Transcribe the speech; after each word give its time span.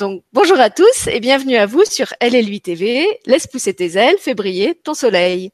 Donc, 0.00 0.24
bonjour 0.32 0.58
à 0.58 0.70
tous 0.70 1.06
et 1.06 1.20
bienvenue 1.20 1.54
à 1.56 1.66
vous 1.66 1.84
sur 1.84 2.06
LL8 2.20 2.62
TV. 2.62 3.06
Laisse 3.26 3.46
pousser 3.46 3.74
tes 3.74 3.96
ailes, 3.96 4.16
fais 4.18 4.34
briller 4.34 4.74
ton 4.74 4.92
soleil. 4.92 5.52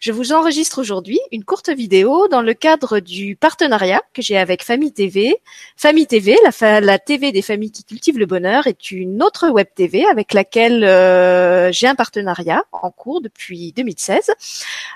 Je 0.00 0.12
vous 0.12 0.32
enregistre 0.32 0.80
aujourd'hui 0.80 1.18
une 1.32 1.42
courte 1.42 1.70
vidéo 1.70 2.28
dans 2.28 2.40
le 2.40 2.54
cadre 2.54 3.00
du 3.00 3.34
partenariat 3.34 4.00
que 4.14 4.22
j'ai 4.22 4.38
avec 4.38 4.62
Famille 4.62 4.92
TV. 4.92 5.42
Famille 5.76 6.06
TV, 6.06 6.36
la, 6.44 6.80
la, 6.80 6.98
TV 7.00 7.32
des 7.32 7.42
familles 7.42 7.72
qui 7.72 7.82
cultivent 7.82 8.20
le 8.20 8.26
bonheur, 8.26 8.68
est 8.68 8.92
une 8.92 9.24
autre 9.24 9.48
web 9.48 9.66
TV 9.74 10.06
avec 10.06 10.34
laquelle 10.34 10.84
euh, 10.84 11.72
j'ai 11.72 11.88
un 11.88 11.96
partenariat 11.96 12.62
en 12.70 12.92
cours 12.92 13.20
depuis 13.20 13.72
2016. 13.72 14.30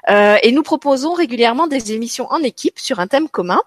Euh, 0.08 0.36
et 0.40 0.52
nous 0.52 0.62
proposons 0.62 1.14
régulièrement 1.14 1.66
des 1.66 1.92
émissions 1.92 2.30
en 2.30 2.38
équipe 2.44 2.78
sur 2.78 3.00
un 3.00 3.08
thème 3.08 3.28
commun. 3.28 3.60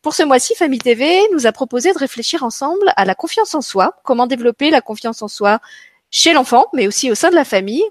Pour 0.00 0.14
ce 0.14 0.22
mois-ci, 0.22 0.54
Famille 0.54 0.78
TV 0.78 1.20
nous 1.34 1.46
a 1.46 1.52
proposé 1.52 1.92
de 1.92 1.98
réfléchir 1.98 2.44
ensemble 2.44 2.94
à 2.96 3.04
la 3.04 3.14
confiance 3.14 3.54
en 3.54 3.60
soi, 3.60 3.94
comment 4.04 4.26
développer 4.26 4.69
la 4.70 4.80
confiance 4.80 5.22
en 5.22 5.28
soi 5.28 5.60
chez 6.10 6.32
l'enfant, 6.32 6.66
mais 6.72 6.86
aussi 6.86 7.10
au 7.10 7.14
sein 7.14 7.30
de 7.30 7.34
la 7.34 7.44
famille. 7.44 7.84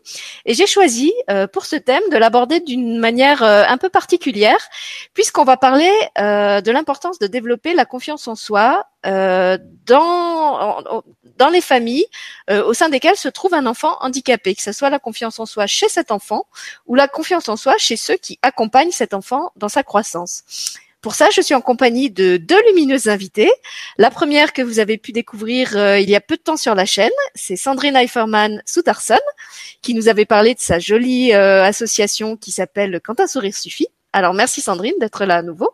Et 0.46 0.54
j'ai 0.54 0.68
choisi 0.68 1.14
euh, 1.30 1.48
pour 1.48 1.66
ce 1.66 1.78
thème 1.78 2.04
de 2.12 2.18
l'aborder 2.18 2.60
d'une 2.60 3.00
manière 3.00 3.44
euh, 3.44 3.64
un 3.68 3.78
peu 3.78 3.90
particulière, 3.90 4.60
puisqu'on 5.14 5.46
va 5.46 5.58
parler 5.58 5.92
euh, 6.18 6.62
de 6.62 6.72
l'importance 6.72 7.20
de 7.20 7.28
développer 7.28 7.74
la 7.74 7.86
confiance 7.86 8.28
en 8.28 8.36
soi 8.36 8.86
dans 9.06 10.84
dans 11.38 11.48
les 11.48 11.62
familles 11.62 12.06
au 12.50 12.74
sein 12.74 12.90
desquelles 12.90 13.16
se 13.16 13.30
trouve 13.30 13.54
un 13.54 13.66
enfant 13.66 13.96
handicapé, 14.02 14.54
que 14.54 14.62
ce 14.62 14.74
soit 14.74 14.90
la 14.90 15.00
confiance 15.00 15.40
en 15.40 15.46
soi 15.46 15.68
chez 15.68 15.88
cet 15.88 16.12
enfant 16.12 16.44
ou 16.86 16.96
la 16.96 17.08
confiance 17.08 17.48
en 17.48 17.56
soi 17.56 17.76
chez 17.78 17.96
ceux 17.96 18.18
qui 18.18 18.40
accompagnent 18.42 18.92
cet 18.92 19.14
enfant 19.14 19.54
dans 19.56 19.70
sa 19.70 19.84
croissance. 19.84 20.44
Pour 21.02 21.16
ça, 21.16 21.30
je 21.34 21.40
suis 21.40 21.54
en 21.54 21.62
compagnie 21.62 22.12
de 22.12 22.36
deux 22.36 22.62
lumineuses 22.68 23.08
invitées. 23.08 23.52
La 23.98 24.12
première 24.12 24.52
que 24.52 24.62
vous 24.62 24.80
avez 24.80 24.98
pu 24.98 25.14
découvrir 25.14 25.78
euh, 25.78 25.98
il 25.98 26.10
y 26.10 26.16
a 26.16 26.20
peu 26.20 26.36
de 26.36 26.42
temps 26.42 26.58
sur 26.58 26.76
la 26.76 26.86
chaîne, 26.86 27.10
c'est 27.36 27.56
Sandrine 27.56 27.96
Eiferman 27.96 28.62
Soutarson, 28.66 29.20
qui 29.82 29.94
nous 29.94 30.10
avait 30.10 30.26
parlé 30.26 30.56
de 30.56 30.60
sa 30.60 30.78
jolie 30.78 31.34
euh, 31.34 31.64
association 31.64 32.36
qui 32.36 32.52
s'appelle 32.52 33.00
Quand 33.02 33.22
un 33.22 33.28
sourire 33.28 33.56
suffit. 33.56 33.88
Alors 34.12 34.34
merci 34.34 34.60
Sandrine 34.60 34.96
d'être 35.00 35.24
là 35.24 35.38
à 35.38 35.42
nouveau. 35.42 35.72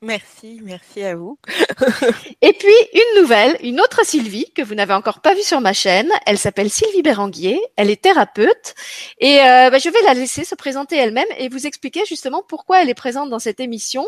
Merci, 0.00 0.60
merci 0.62 1.02
à 1.02 1.16
vous. 1.16 1.40
et 2.40 2.52
puis 2.52 2.74
une 2.94 3.20
nouvelle, 3.20 3.56
une 3.64 3.80
autre 3.80 4.06
Sylvie 4.06 4.52
que 4.54 4.62
vous 4.62 4.76
n'avez 4.76 4.94
encore 4.94 5.20
pas 5.20 5.34
vue 5.34 5.42
sur 5.42 5.60
ma 5.60 5.72
chaîne. 5.72 6.08
Elle 6.24 6.38
s'appelle 6.38 6.70
Sylvie 6.70 7.02
Béranguier. 7.02 7.60
Elle 7.74 7.90
est 7.90 8.00
thérapeute 8.00 8.76
et 9.18 9.40
euh, 9.40 9.70
bah, 9.70 9.78
je 9.78 9.90
vais 9.90 10.02
la 10.04 10.14
laisser 10.14 10.44
se 10.44 10.54
présenter 10.54 10.96
elle-même 10.96 11.26
et 11.36 11.48
vous 11.48 11.66
expliquer 11.66 12.04
justement 12.08 12.44
pourquoi 12.48 12.80
elle 12.80 12.90
est 12.90 12.94
présente 12.94 13.28
dans 13.28 13.40
cette 13.40 13.58
émission 13.58 14.06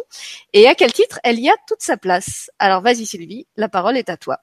et 0.52 0.68
à 0.68 0.76
quel 0.76 0.92
titre 0.92 1.18
elle 1.24 1.40
y 1.40 1.50
a 1.50 1.54
toute 1.66 1.82
sa 1.82 1.96
place. 1.96 2.52
Alors 2.60 2.82
vas-y 2.82 3.04
Sylvie, 3.04 3.48
la 3.56 3.68
parole 3.68 3.96
est 3.96 4.10
à 4.10 4.16
toi. 4.16 4.38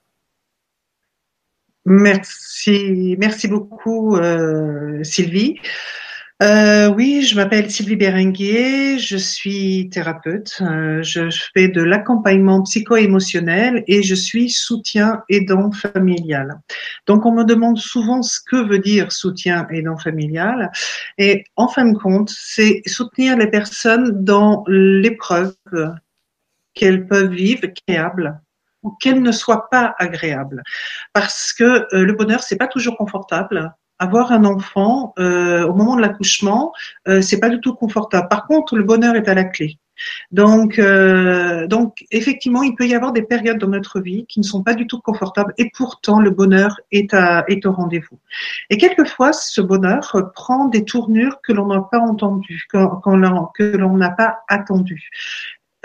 Merci, 1.86 3.16
merci 3.18 3.48
beaucoup 3.48 4.16
euh, 4.16 5.02
Sylvie. 5.02 5.58
Euh, 6.40 6.86
oui, 6.94 7.22
je 7.22 7.34
m'appelle 7.34 7.68
Sylvie 7.68 7.96
Berenguier, 7.96 9.00
je 9.00 9.16
suis 9.16 9.90
thérapeute, 9.90 10.58
euh, 10.60 11.02
je 11.02 11.28
fais 11.52 11.66
de 11.66 11.82
l'accompagnement 11.82 12.62
psycho-émotionnel 12.62 13.82
et 13.88 14.04
je 14.04 14.14
suis 14.14 14.48
soutien 14.48 15.24
aidant 15.28 15.72
familial. 15.72 16.60
Donc 17.08 17.26
on 17.26 17.32
me 17.32 17.42
demande 17.42 17.78
souvent 17.78 18.22
ce 18.22 18.38
que 18.40 18.54
veut 18.54 18.78
dire 18.78 19.10
soutien 19.10 19.66
aidant 19.72 19.98
familial 19.98 20.70
et 21.18 21.42
en 21.56 21.66
fin 21.66 21.86
de 21.86 21.98
compte, 21.98 22.30
c'est 22.30 22.82
soutenir 22.86 23.36
les 23.36 23.50
personnes 23.50 24.22
dans 24.24 24.62
l'épreuve 24.68 25.56
qu'elles 26.74 27.08
peuvent 27.08 27.32
vivre, 27.32 27.66
créable 27.84 28.40
ou 28.84 28.90
qu'elles 29.00 29.22
ne 29.22 29.32
soient 29.32 29.68
pas 29.70 29.96
agréables. 29.98 30.62
Parce 31.12 31.52
que 31.52 31.64
euh, 31.64 32.04
le 32.04 32.12
bonheur, 32.12 32.44
c'est 32.44 32.56
pas 32.56 32.68
toujours 32.68 32.96
confortable 32.96 33.74
avoir 33.98 34.32
un 34.32 34.44
enfant 34.44 35.14
euh, 35.18 35.66
au 35.66 35.74
moment 35.74 35.96
de 35.96 36.00
l'accouchement, 36.00 36.72
euh, 37.08 37.20
c'est 37.20 37.40
pas 37.40 37.48
du 37.48 37.60
tout 37.60 37.74
confortable. 37.74 38.28
Par 38.28 38.46
contre, 38.46 38.76
le 38.76 38.84
bonheur 38.84 39.14
est 39.16 39.28
à 39.28 39.34
la 39.34 39.44
clé. 39.44 39.78
Donc, 40.30 40.78
euh, 40.78 41.66
donc 41.66 42.04
effectivement, 42.12 42.62
il 42.62 42.74
peut 42.76 42.86
y 42.86 42.94
avoir 42.94 43.12
des 43.12 43.22
périodes 43.22 43.58
dans 43.58 43.68
notre 43.68 44.00
vie 44.00 44.26
qui 44.28 44.38
ne 44.38 44.44
sont 44.44 44.62
pas 44.62 44.74
du 44.74 44.86
tout 44.86 45.00
confortables, 45.00 45.52
et 45.58 45.70
pourtant 45.74 46.20
le 46.20 46.30
bonheur 46.30 46.78
est, 46.92 47.12
à, 47.14 47.44
est 47.48 47.66
au 47.66 47.72
rendez-vous. 47.72 48.18
Et 48.70 48.76
quelquefois, 48.76 49.32
ce 49.32 49.60
bonheur 49.60 50.30
prend 50.34 50.66
des 50.66 50.84
tournures 50.84 51.40
que 51.42 51.52
l'on 51.52 51.66
n'a 51.66 51.80
pas 51.80 51.98
entendues, 51.98 52.66
que 52.70 53.76
l'on 53.76 53.96
n'a 53.96 54.10
pas 54.10 54.38
attendues. 54.48 55.10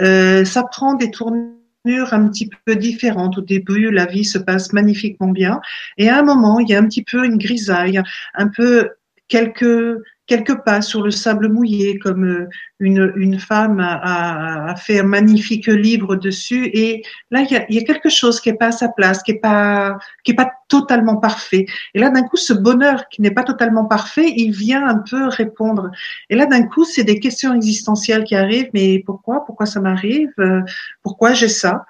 Euh, 0.01 0.45
ça 0.45 0.63
prend 0.63 0.93
des 0.93 1.11
tournures 1.11 1.53
un 1.85 2.27
petit 2.27 2.49
peu 2.65 2.75
différente. 2.75 3.37
Au 3.37 3.41
début, 3.41 3.91
la 3.91 4.05
vie 4.05 4.25
se 4.25 4.37
passe 4.37 4.73
magnifiquement 4.73 5.29
bien. 5.29 5.59
Et 5.97 6.09
à 6.09 6.19
un 6.19 6.23
moment, 6.23 6.59
il 6.59 6.69
y 6.69 6.75
a 6.75 6.79
un 6.79 6.85
petit 6.85 7.03
peu 7.03 7.25
une 7.25 7.37
grisaille, 7.37 8.01
un 8.33 8.47
peu 8.47 8.89
quelques 9.33 10.03
quelques 10.25 10.63
pas 10.63 10.81
sur 10.81 11.01
le 11.01 11.11
sable 11.11 11.49
mouillé, 11.49 11.99
comme 11.99 12.23
euh, 12.23 12.49
une, 12.79 13.11
une 13.17 13.39
femme 13.39 13.79
a, 13.81 14.69
a, 14.69 14.75
fait 14.77 14.99
un 14.99 15.03
magnifique 15.03 15.67
livre 15.67 16.15
dessus. 16.15 16.69
Et 16.73 17.03
là, 17.29 17.41
il 17.41 17.51
y 17.51 17.57
a, 17.57 17.65
y 17.69 17.77
a 17.77 17.83
quelque 17.83 18.09
chose 18.09 18.39
qui 18.39 18.47
est 18.49 18.53
pas 18.53 18.67
à 18.67 18.71
sa 18.71 18.87
place, 18.87 19.21
qui 19.21 19.31
est 19.31 19.39
pas 19.39 19.97
qui 20.23 20.31
est 20.31 20.35
pas 20.35 20.51
totalement 20.69 21.17
parfait. 21.17 21.65
Et 21.93 21.99
là, 21.99 22.09
d'un 22.09 22.23
coup, 22.23 22.37
ce 22.37 22.53
bonheur 22.53 23.09
qui 23.09 23.21
n'est 23.21 23.31
pas 23.31 23.43
totalement 23.43 23.85
parfait, 23.85 24.31
il 24.37 24.51
vient 24.51 24.87
un 24.87 24.99
peu 24.99 25.27
répondre. 25.27 25.91
Et 26.29 26.35
là, 26.35 26.45
d'un 26.45 26.63
coup, 26.67 26.85
c'est 26.85 27.03
des 27.03 27.19
questions 27.19 27.53
existentielles 27.53 28.23
qui 28.23 28.35
arrivent. 28.35 28.69
Mais 28.73 29.03
pourquoi? 29.05 29.43
Pourquoi 29.45 29.65
ça 29.65 29.81
m'arrive? 29.81 30.31
Pourquoi 31.01 31.33
j'ai 31.33 31.49
ça? 31.49 31.85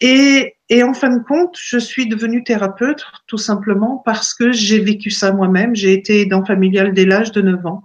Et, 0.00 0.56
et, 0.72 0.84
en 0.84 0.94
fin 0.94 1.10
de 1.10 1.22
compte, 1.22 1.56
je 1.60 1.78
suis 1.78 2.08
devenue 2.08 2.44
thérapeute 2.44 3.04
tout 3.26 3.38
simplement 3.38 4.00
parce 4.04 4.34
que 4.34 4.52
j'ai 4.52 4.78
vécu 4.78 5.10
ça 5.10 5.32
moi-même. 5.32 5.74
J'ai 5.74 5.92
été 5.92 6.20
aidant 6.20 6.44
familial 6.44 6.94
dès 6.94 7.04
l'âge 7.04 7.32
de 7.32 7.42
9 7.42 7.66
ans. 7.66 7.82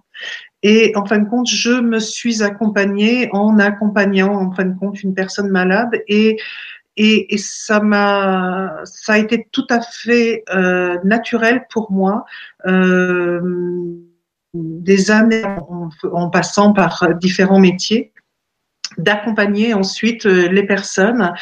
Et 0.61 0.93
en 0.95 1.03
fin 1.03 1.17
de 1.17 1.27
compte, 1.27 1.49
je 1.49 1.81
me 1.81 1.99
suis 1.99 2.43
accompagnée 2.43 3.29
en 3.31 3.57
accompagnant 3.57 4.35
en 4.35 4.51
fin 4.51 4.65
de 4.65 4.77
compte 4.77 5.01
une 5.01 5.15
personne 5.15 5.49
malade 5.49 5.89
et 6.07 6.37
et, 6.97 7.33
et 7.33 7.37
ça 7.37 7.81
m'a 7.81 8.77
ça 8.85 9.13
a 9.13 9.17
été 9.17 9.47
tout 9.51 9.67
à 9.69 9.81
fait 9.81 10.43
euh, 10.49 10.97
naturel 11.03 11.65
pour 11.69 11.91
moi 11.91 12.23
euh, 12.65 13.41
des 14.53 15.11
années 15.11 15.43
en, 15.43 15.89
en, 16.13 16.29
passant 16.29 16.71
par 16.71 17.09
différents 17.15 17.59
métiers 17.59 18.13
d'accompagner 18.97 19.73
ensuite 19.73 20.25
euh, 20.25 20.47
les 20.47 20.65
personnes 20.65 21.33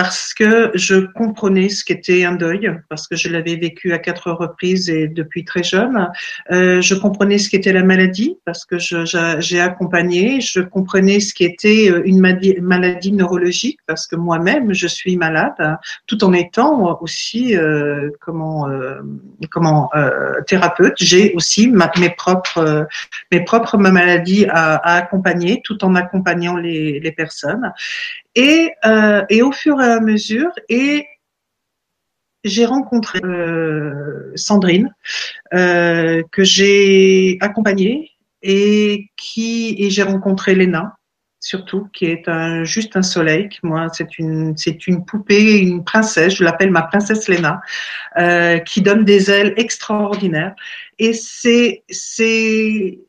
parce 0.00 0.32
que 0.32 0.70
je 0.74 0.94
comprenais 0.94 1.70
ce 1.70 1.84
qu'était 1.84 2.24
un 2.24 2.36
deuil, 2.36 2.70
parce 2.88 3.08
que 3.08 3.16
je 3.16 3.28
l'avais 3.28 3.56
vécu 3.56 3.92
à 3.92 3.98
quatre 3.98 4.30
reprises 4.30 4.88
et 4.88 5.08
depuis 5.08 5.44
très 5.44 5.64
jeune. 5.64 6.08
Euh, 6.52 6.80
je 6.80 6.94
comprenais 6.94 7.38
ce 7.38 7.50
qu'était 7.50 7.72
la 7.72 7.82
maladie, 7.82 8.38
parce 8.44 8.64
que 8.64 8.76
j'ai 8.78 9.60
accompagné. 9.60 10.40
Je 10.40 10.60
comprenais 10.60 11.18
ce 11.18 11.34
qu'était 11.34 11.90
euh, 11.90 12.02
une 12.04 12.20
maladie, 12.20 13.10
neurologique, 13.10 13.80
parce 13.88 14.06
que 14.06 14.14
moi-même, 14.14 14.72
je 14.72 14.86
suis 14.86 15.16
malade, 15.16 15.76
tout 16.06 16.22
en 16.22 16.32
étant 16.32 16.96
aussi 17.00 17.56
euh, 17.56 18.10
comment 18.20 18.68
comment 19.50 19.90
thérapeute. 20.46 20.94
J'ai 20.98 21.34
aussi 21.34 21.66
mes 21.66 22.10
propres 22.10 22.86
mes 23.32 23.40
propres 23.40 23.78
maladies 23.78 24.46
à, 24.48 24.76
accompagner, 24.98 25.60
tout 25.64 25.84
en 25.84 25.96
accompagnant 25.96 26.56
les 26.56 27.12
personnes. 27.16 27.72
Et, 28.38 28.70
euh, 28.86 29.24
et 29.30 29.42
au 29.42 29.50
fur 29.50 29.82
et 29.82 29.90
à 29.90 30.00
mesure, 30.00 30.52
et 30.68 31.04
j'ai 32.44 32.66
rencontré 32.66 33.18
euh, 33.24 34.30
Sandrine, 34.36 34.94
euh, 35.54 36.22
que 36.30 36.44
j'ai 36.44 37.36
accompagnée, 37.40 38.12
et 38.40 39.10
qui 39.16 39.74
et 39.78 39.90
j'ai 39.90 40.04
rencontré 40.04 40.54
Léna, 40.54 40.98
surtout, 41.40 41.88
qui 41.92 42.04
est 42.04 42.28
un, 42.28 42.62
juste 42.62 42.96
un 42.96 43.02
soleil. 43.02 43.48
Moi, 43.64 43.88
c'est 43.92 44.20
une, 44.20 44.56
c'est 44.56 44.86
une 44.86 45.04
poupée, 45.04 45.58
une 45.58 45.82
princesse. 45.82 46.36
Je 46.36 46.44
l'appelle 46.44 46.70
ma 46.70 46.82
princesse 46.82 47.26
Léna, 47.26 47.60
euh, 48.18 48.58
qui 48.58 48.82
donne 48.82 49.04
des 49.04 49.32
ailes 49.32 49.54
extraordinaires. 49.56 50.54
Et 51.00 51.12
c'est, 51.12 51.82
c'est, 51.90 53.00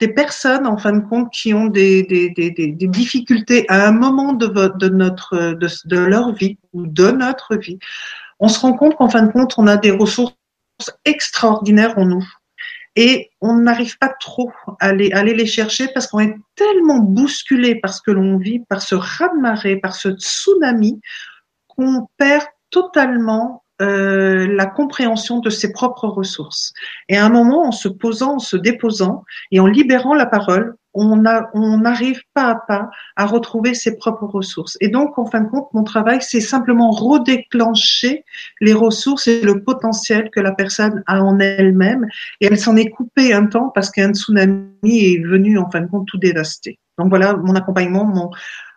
des 0.00 0.08
personnes, 0.08 0.66
en 0.66 0.76
fin 0.76 0.92
de 0.92 1.06
compte, 1.06 1.30
qui 1.32 1.52
ont 1.54 1.66
des, 1.66 2.04
des, 2.04 2.30
des, 2.30 2.50
des 2.50 2.86
difficultés 2.86 3.66
à 3.68 3.86
un 3.88 3.92
moment 3.92 4.32
de, 4.32 4.46
de, 4.46 4.88
notre, 4.88 5.54
de, 5.54 5.98
leur 5.98 6.32
vie 6.32 6.58
ou 6.72 6.86
de 6.86 7.10
notre 7.10 7.56
vie, 7.56 7.78
on 8.38 8.48
se 8.48 8.60
rend 8.60 8.74
compte 8.74 8.96
qu'en 8.96 9.08
fin 9.08 9.22
de 9.22 9.32
compte, 9.32 9.54
on 9.58 9.66
a 9.66 9.76
des 9.76 9.90
ressources 9.90 10.34
extraordinaires 11.04 11.98
en 11.98 12.04
nous. 12.04 12.26
Et 12.94 13.30
on 13.40 13.54
n'arrive 13.54 13.98
pas 13.98 14.12
trop 14.20 14.52
à 14.80 14.88
aller, 14.88 15.34
les 15.34 15.46
chercher 15.46 15.88
parce 15.88 16.06
qu'on 16.06 16.20
est 16.20 16.36
tellement 16.54 16.98
bousculé 16.98 17.76
par 17.76 17.92
ce 17.94 18.02
que 18.02 18.10
l'on 18.10 18.38
vit, 18.38 18.60
par 18.68 18.82
ce 18.82 18.94
raz-de-marée, 18.94 19.76
par 19.76 19.94
ce 19.94 20.10
tsunami, 20.10 21.00
qu'on 21.68 22.08
perd 22.16 22.44
totalement 22.70 23.64
euh, 23.80 24.48
la 24.48 24.66
compréhension 24.66 25.38
de 25.38 25.50
ses 25.50 25.72
propres 25.72 26.08
ressources. 26.08 26.72
Et 27.08 27.16
à 27.16 27.24
un 27.24 27.28
moment, 27.28 27.66
en 27.66 27.72
se 27.72 27.88
posant, 27.88 28.34
en 28.34 28.38
se 28.40 28.56
déposant 28.56 29.24
et 29.52 29.60
en 29.60 29.66
libérant 29.66 30.14
la 30.14 30.26
parole, 30.26 30.74
on 30.94 31.24
a, 31.26 31.48
on 31.54 31.84
arrive 31.84 32.20
pas 32.34 32.50
à 32.50 32.54
pas 32.56 32.90
à 33.14 33.26
retrouver 33.26 33.74
ses 33.74 33.96
propres 33.96 34.26
ressources. 34.26 34.76
Et 34.80 34.88
donc, 34.88 35.16
en 35.16 35.26
fin 35.26 35.42
de 35.42 35.48
compte, 35.48 35.68
mon 35.74 35.84
travail, 35.84 36.18
c'est 36.20 36.40
simplement 36.40 36.90
redéclencher 36.90 38.24
les 38.60 38.72
ressources 38.72 39.28
et 39.28 39.42
le 39.42 39.62
potentiel 39.62 40.30
que 40.30 40.40
la 40.40 40.52
personne 40.52 41.04
a 41.06 41.22
en 41.22 41.38
elle-même. 41.38 42.06
Et 42.40 42.46
elle 42.46 42.58
s'en 42.58 42.74
est 42.74 42.90
coupée 42.90 43.32
un 43.32 43.46
temps 43.46 43.70
parce 43.72 43.90
qu'un 43.90 44.12
tsunami 44.12 44.68
est 44.84 45.24
venu, 45.24 45.56
en 45.56 45.70
fin 45.70 45.82
de 45.82 45.86
compte, 45.86 46.08
tout 46.08 46.18
dévaster. 46.18 46.80
Donc 46.98 47.10
voilà, 47.10 47.36
mon 47.36 47.54
accompagnement, 47.54 48.04
mon, 48.04 48.30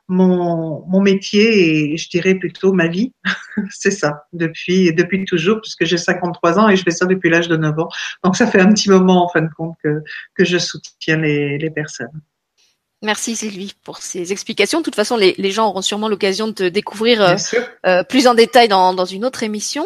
mon, 0.07 0.85
mon 0.87 1.01
métier 1.01 1.93
et 1.93 1.97
je 1.97 2.09
dirais 2.09 2.35
plutôt 2.35 2.73
ma 2.73 2.87
vie. 2.87 3.13
c'est 3.69 3.91
ça, 3.91 4.25
depuis, 4.33 4.93
depuis 4.93 5.25
toujours, 5.25 5.61
puisque 5.61 5.85
j'ai 5.85 5.97
53 5.97 6.59
ans 6.59 6.69
et 6.69 6.75
je 6.75 6.83
fais 6.83 6.91
ça 6.91 7.05
depuis 7.05 7.29
l'âge 7.29 7.47
de 7.47 7.57
9 7.57 7.79
ans. 7.79 7.89
Donc 8.23 8.35
ça 8.35 8.47
fait 8.47 8.59
un 8.59 8.71
petit 8.71 8.89
moment, 8.89 9.25
en 9.25 9.29
fin 9.29 9.41
de 9.41 9.49
compte, 9.55 9.75
que, 9.83 10.01
que 10.35 10.45
je 10.45 10.57
soutiens 10.57 11.17
les, 11.17 11.57
les 11.57 11.69
personnes. 11.69 12.21
Merci 13.03 13.35
Sylvie 13.35 13.73
pour 13.83 13.97
ces 13.97 14.31
explications. 14.31 14.79
De 14.79 14.83
toute 14.83 14.95
façon, 14.95 15.17
les, 15.17 15.33
les 15.39 15.49
gens 15.49 15.69
auront 15.69 15.81
sûrement 15.81 16.07
l'occasion 16.07 16.47
de 16.47 16.51
te 16.51 16.63
découvrir 16.67 17.21
euh, 17.21 17.35
euh, 17.87 18.03
plus 18.03 18.27
en 18.27 18.35
détail 18.35 18.67
dans, 18.67 18.93
dans 18.93 19.05
une 19.05 19.25
autre 19.25 19.41
émission. 19.41 19.83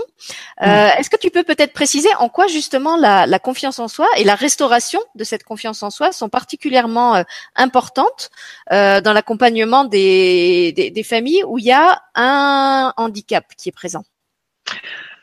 Euh, 0.62 0.66
mm. 0.66 1.00
Est-ce 1.00 1.10
que 1.10 1.16
tu 1.16 1.30
peux 1.30 1.44
peut-être 1.44 1.72
préciser 1.72 2.10
en 2.20 2.28
quoi 2.28 2.48
justement 2.48 2.98
la, 2.98 3.26
la, 3.26 3.40
confiance 3.40 3.80
en 3.80 3.88
soi 3.88 4.08
et 4.18 4.26
la 4.26 4.36
restauration 4.36 5.00
de 5.16 5.24
cette 5.24 5.44
confiance 5.44 5.82
en 5.82 5.92
soi 5.92 6.12
sont 6.12 6.28
particulièrement 6.28 7.24
importantes 7.56 8.32
dans 8.70 9.14
l'accompagnement 9.14 9.86
des, 9.86 10.74
des, 10.76 10.92
des, 10.92 11.04
familles 11.04 11.44
où 11.46 11.58
il 11.58 11.66
y 11.66 11.72
a 11.72 12.02
un 12.16 12.92
handicap 12.98 13.46
qui 13.58 13.70
est 13.70 13.72
présent? 13.72 14.04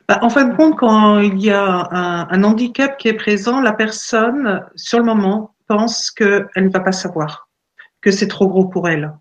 Bah, 0.08 0.18
en 0.22 0.30
fin 0.30 0.44
de 0.44 0.56
compte, 0.56 0.78
quand 0.78 1.20
il 1.20 1.42
y 1.42 1.50
a 1.50 1.88
un, 1.90 2.28
un 2.30 2.44
handicap 2.44 2.96
qui 2.96 3.08
est 3.08 3.14
présent, 3.14 3.60
la 3.60 3.72
personne, 3.72 4.64
sur 4.76 4.98
le 4.98 5.04
moment, 5.04 5.54
pense 5.68 6.10
qu'elle 6.10 6.48
ne 6.56 6.70
va 6.70 6.80
pas 6.80 6.92
savoir 6.92 7.48
que 8.02 8.10
c'est 8.10 8.28
trop 8.28 8.48
gros 8.48 8.66
pour 8.66 8.88
elle, 8.88 9.12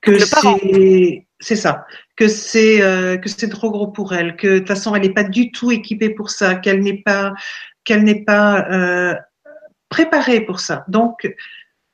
que 0.00 0.18
c'est 0.18 1.26
c'est 1.38 1.56
ça, 1.56 1.86
que 2.16 2.28
c'est 2.28 2.82
euh, 2.82 3.16
que 3.16 3.28
c'est 3.28 3.48
trop 3.48 3.70
gros 3.70 3.88
pour 3.88 4.14
elle, 4.14 4.36
que 4.36 4.46
de 4.46 4.58
toute 4.58 4.68
façon 4.68 4.94
elle 4.94 5.02
n'est 5.02 5.12
pas 5.12 5.24
du 5.24 5.50
tout 5.50 5.70
équipée 5.70 6.10
pour 6.10 6.30
ça, 6.30 6.54
qu'elle 6.54 6.80
n'est 6.80 7.02
pas 7.02 7.32
qu'elle 7.84 8.04
n'est 8.04 8.24
pas 8.24 8.66
euh, 8.70 9.14
préparée 9.88 10.40
pour 10.40 10.60
ça. 10.60 10.84
Donc 10.88 11.34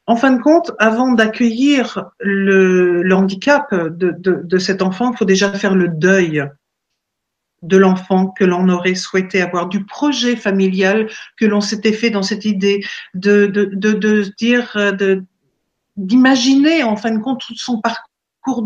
en 0.07 0.17
fin 0.17 0.33
de 0.33 0.41
compte, 0.41 0.73
avant 0.79 1.13
d'accueillir 1.13 2.11
le, 2.19 3.03
le, 3.03 3.15
handicap 3.15 3.75
de, 3.75 4.11
de, 4.11 4.41
de 4.43 4.59
cet 4.59 4.81
enfant, 4.81 5.13
il 5.13 5.19
faut 5.19 5.27
déjà 5.27 5.53
faire 5.53 5.75
le 5.75 5.89
deuil 5.89 6.45
de 7.63 7.77
l'enfant 7.77 8.29
que 8.29 8.45
l'on 8.45 8.69
aurait 8.69 8.95
souhaité 8.95 9.43
avoir, 9.43 9.69
du 9.69 9.85
projet 9.85 10.37
familial 10.37 11.09
que 11.37 11.45
l'on 11.45 11.61
s'était 11.61 11.93
fait 11.93 12.11
dans 12.11 12.23
cette 12.23 12.45
idée, 12.45 12.85
de, 13.15 13.47
de, 13.47 13.67
de, 13.67 13.93
de 13.93 14.23
dire, 14.39 14.73
de, 14.77 15.25
d'imaginer 15.99 16.85
en 16.85 16.97
fin 16.97 17.11
de 17.11 17.19
compte 17.19 17.41
tout 17.47 17.57
son 17.57 17.81
parcours 17.81 18.63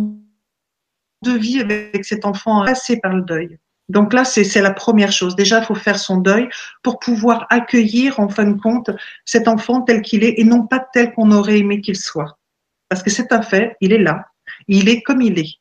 de 1.22 1.32
vie 1.32 1.60
avec 1.60 2.04
cet 2.04 2.24
enfant 2.24 2.64
passé 2.64 3.00
par 3.00 3.14
le 3.14 3.22
deuil. 3.22 3.58
Donc 3.88 4.12
là, 4.12 4.24
c'est 4.24 4.60
la 4.60 4.72
première 4.72 5.12
chose. 5.12 5.34
Déjà, 5.34 5.58
il 5.58 5.64
faut 5.64 5.74
faire 5.74 5.98
son 5.98 6.18
deuil 6.18 6.48
pour 6.82 6.98
pouvoir 6.98 7.46
accueillir, 7.50 8.20
en 8.20 8.28
fin 8.28 8.44
de 8.44 8.58
compte, 8.58 8.90
cet 9.24 9.48
enfant 9.48 9.82
tel 9.82 10.02
qu'il 10.02 10.24
est 10.24 10.38
et 10.38 10.44
non 10.44 10.66
pas 10.66 10.78
tel 10.92 11.12
qu'on 11.12 11.30
aurait 11.32 11.58
aimé 11.58 11.80
qu'il 11.80 11.96
soit. 11.96 12.38
Parce 12.88 13.02
que 13.02 13.10
c'est 13.10 13.32
un 13.32 13.42
fait, 13.42 13.76
il 13.80 13.92
est 13.92 13.98
là, 13.98 14.26
il 14.68 14.88
est 14.88 15.02
comme 15.02 15.20
il 15.20 15.38
est. 15.38 15.58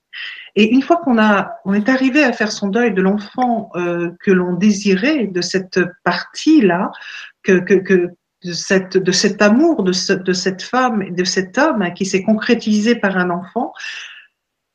Et 0.56 0.72
une 0.72 0.82
fois 0.82 0.98
qu'on 0.98 1.18
a, 1.18 1.56
on 1.66 1.74
est 1.74 1.90
arrivé 1.90 2.24
à 2.24 2.34
faire 2.34 2.52
son 2.52 2.68
deuil 2.68 2.94
de 2.94 3.02
l'enfant 3.02 3.70
euh, 3.76 4.12
que 4.22 4.32
l'on 4.32 4.54
désirait, 4.54 5.28
de 5.28 5.42
cette 5.42 5.80
partie-là, 6.04 6.92
que, 7.44 7.60
que, 7.60 7.76
que, 7.76 8.10
de, 8.44 8.54
cette, 8.54 8.98
de 8.98 9.12
cet 9.12 9.42
amour 9.42 9.84
de, 9.84 10.16
de 10.16 10.34
cette 10.34 10.64
femme 10.64 11.02
et 11.02 11.12
de 11.12 11.24
cet 11.24 11.58
homme 11.58 11.94
qui 11.94 12.06
s'est 12.06 12.24
concrétisé 12.24 12.96
par 12.96 13.18
un 13.18 13.30
enfant, 13.30 13.74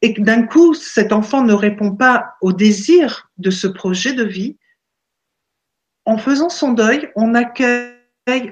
et 0.02 0.14
d'un 0.18 0.42
coup, 0.42 0.74
cet 0.74 1.12
enfant 1.12 1.42
ne 1.42 1.54
répond 1.54 1.94
pas 1.94 2.34
au 2.40 2.52
désir 2.52 3.30
de 3.38 3.50
ce 3.50 3.66
projet 3.66 4.12
de 4.12 4.24
vie, 4.24 4.56
en 6.04 6.18
faisant 6.18 6.48
son 6.48 6.72
deuil, 6.72 7.10
on 7.16 7.34
accueille 7.34 7.94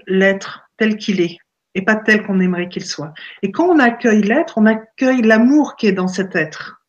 l'être 0.07 0.69
tel 0.77 0.97
qu'il 0.97 1.21
est 1.21 1.39
et 1.75 1.83
pas 1.83 1.97
tel 1.97 2.25
qu'on 2.25 2.41
aimerait 2.41 2.69
qu'il 2.69 2.85
soit. 2.85 3.13
Et 3.43 3.51
quand 3.51 3.67
on 3.67 3.79
accueille 3.79 4.23
l'être, 4.23 4.59
on 4.59 4.67
accueille 4.67 5.23
l'amour 5.23 5.77
qui 5.77 5.87
est 5.87 5.93
dans 5.93 6.09
cet 6.09 6.35
être. 6.35 6.83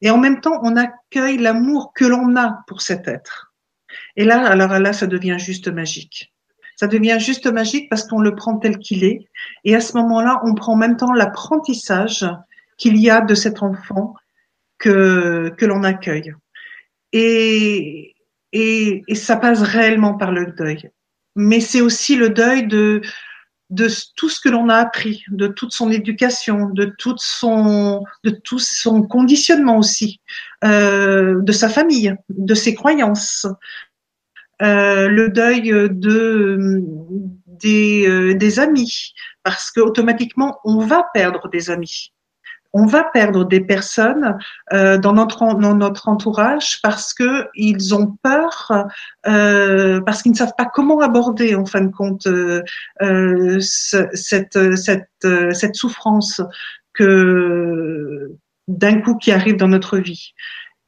Et 0.00 0.10
en 0.10 0.18
même 0.18 0.40
temps, 0.40 0.60
on 0.62 0.76
accueille 0.76 1.38
l'amour 1.38 1.92
que 1.94 2.04
l'on 2.04 2.36
a 2.36 2.64
pour 2.66 2.80
cet 2.80 3.06
être. 3.06 3.52
Et 4.16 4.24
là, 4.24 4.44
alors 4.46 4.78
là, 4.78 4.92
ça 4.92 5.06
devient 5.06 5.36
juste 5.38 5.68
magique 5.68 6.32
ça 6.80 6.86
devient 6.86 7.18
juste 7.20 7.46
magique 7.46 7.90
parce 7.90 8.04
qu'on 8.04 8.20
le 8.20 8.34
prend 8.34 8.56
tel 8.56 8.78
qu'il 8.78 9.04
est. 9.04 9.28
Et 9.64 9.74
à 9.74 9.82
ce 9.82 9.98
moment-là, 9.98 10.40
on 10.46 10.54
prend 10.54 10.72
en 10.72 10.76
même 10.76 10.96
temps 10.96 11.12
l'apprentissage 11.12 12.26
qu'il 12.78 12.96
y 12.96 13.10
a 13.10 13.20
de 13.20 13.34
cet 13.34 13.62
enfant 13.62 14.14
que, 14.78 15.52
que 15.58 15.66
l'on 15.66 15.84
accueille. 15.84 16.32
Et, 17.12 18.14
et, 18.54 19.04
ça 19.14 19.36
passe 19.36 19.60
réellement 19.60 20.14
par 20.14 20.32
le 20.32 20.54
deuil. 20.56 20.88
Mais 21.36 21.60
c'est 21.60 21.82
aussi 21.82 22.16
le 22.16 22.30
deuil 22.30 22.66
de, 22.66 23.02
de 23.68 23.86
tout 24.16 24.30
ce 24.30 24.40
que 24.40 24.48
l'on 24.48 24.70
a 24.70 24.76
appris, 24.76 25.22
de 25.28 25.48
toute 25.48 25.74
son 25.74 25.90
éducation, 25.90 26.70
de, 26.70 26.90
son, 27.18 28.04
de 28.24 28.30
tout 28.30 28.58
son 28.58 29.02
conditionnement 29.02 29.76
aussi, 29.76 30.18
euh, 30.64 31.42
de 31.42 31.52
sa 31.52 31.68
famille, 31.68 32.14
de 32.30 32.54
ses 32.54 32.72
croyances, 32.72 33.46
le 34.60 35.28
deuil 35.28 35.70
de 35.90 36.82
des, 37.46 38.08
euh, 38.08 38.34
des 38.34 38.58
amis, 38.58 39.12
parce 39.42 39.70
que 39.70 39.80
automatiquement 39.80 40.58
on 40.64 40.78
va 40.78 41.06
perdre 41.12 41.48
des 41.48 41.70
amis 41.70 42.12
on 42.72 42.86
va 42.86 43.02
perdre 43.02 43.44
des 43.44 43.60
personnes 43.60 44.38
euh, 44.72 44.96
dans, 44.96 45.12
notre, 45.12 45.38
dans 45.58 45.74
notre 45.74 46.08
entourage 46.08 46.80
parce 46.82 47.12
que 47.12 47.48
ils 47.54 47.94
ont 47.94 48.16
peur, 48.22 48.70
euh, 49.26 50.00
parce 50.02 50.22
qu'ils 50.22 50.32
ne 50.32 50.36
savent 50.36 50.54
pas 50.56 50.66
comment 50.66 51.00
aborder 51.00 51.54
en 51.54 51.66
fin 51.66 51.80
de 51.80 51.90
compte 51.90 52.26
euh, 52.26 52.62
euh 53.02 53.58
cette, 53.60 54.76
cette, 54.76 55.26
cette 55.52 55.74
souffrance 55.74 56.40
que 56.94 58.30
d'un 58.68 59.00
coup 59.00 59.16
qui 59.16 59.32
arrive 59.32 59.56
dans 59.56 59.68
notre 59.68 59.98
vie. 59.98 60.32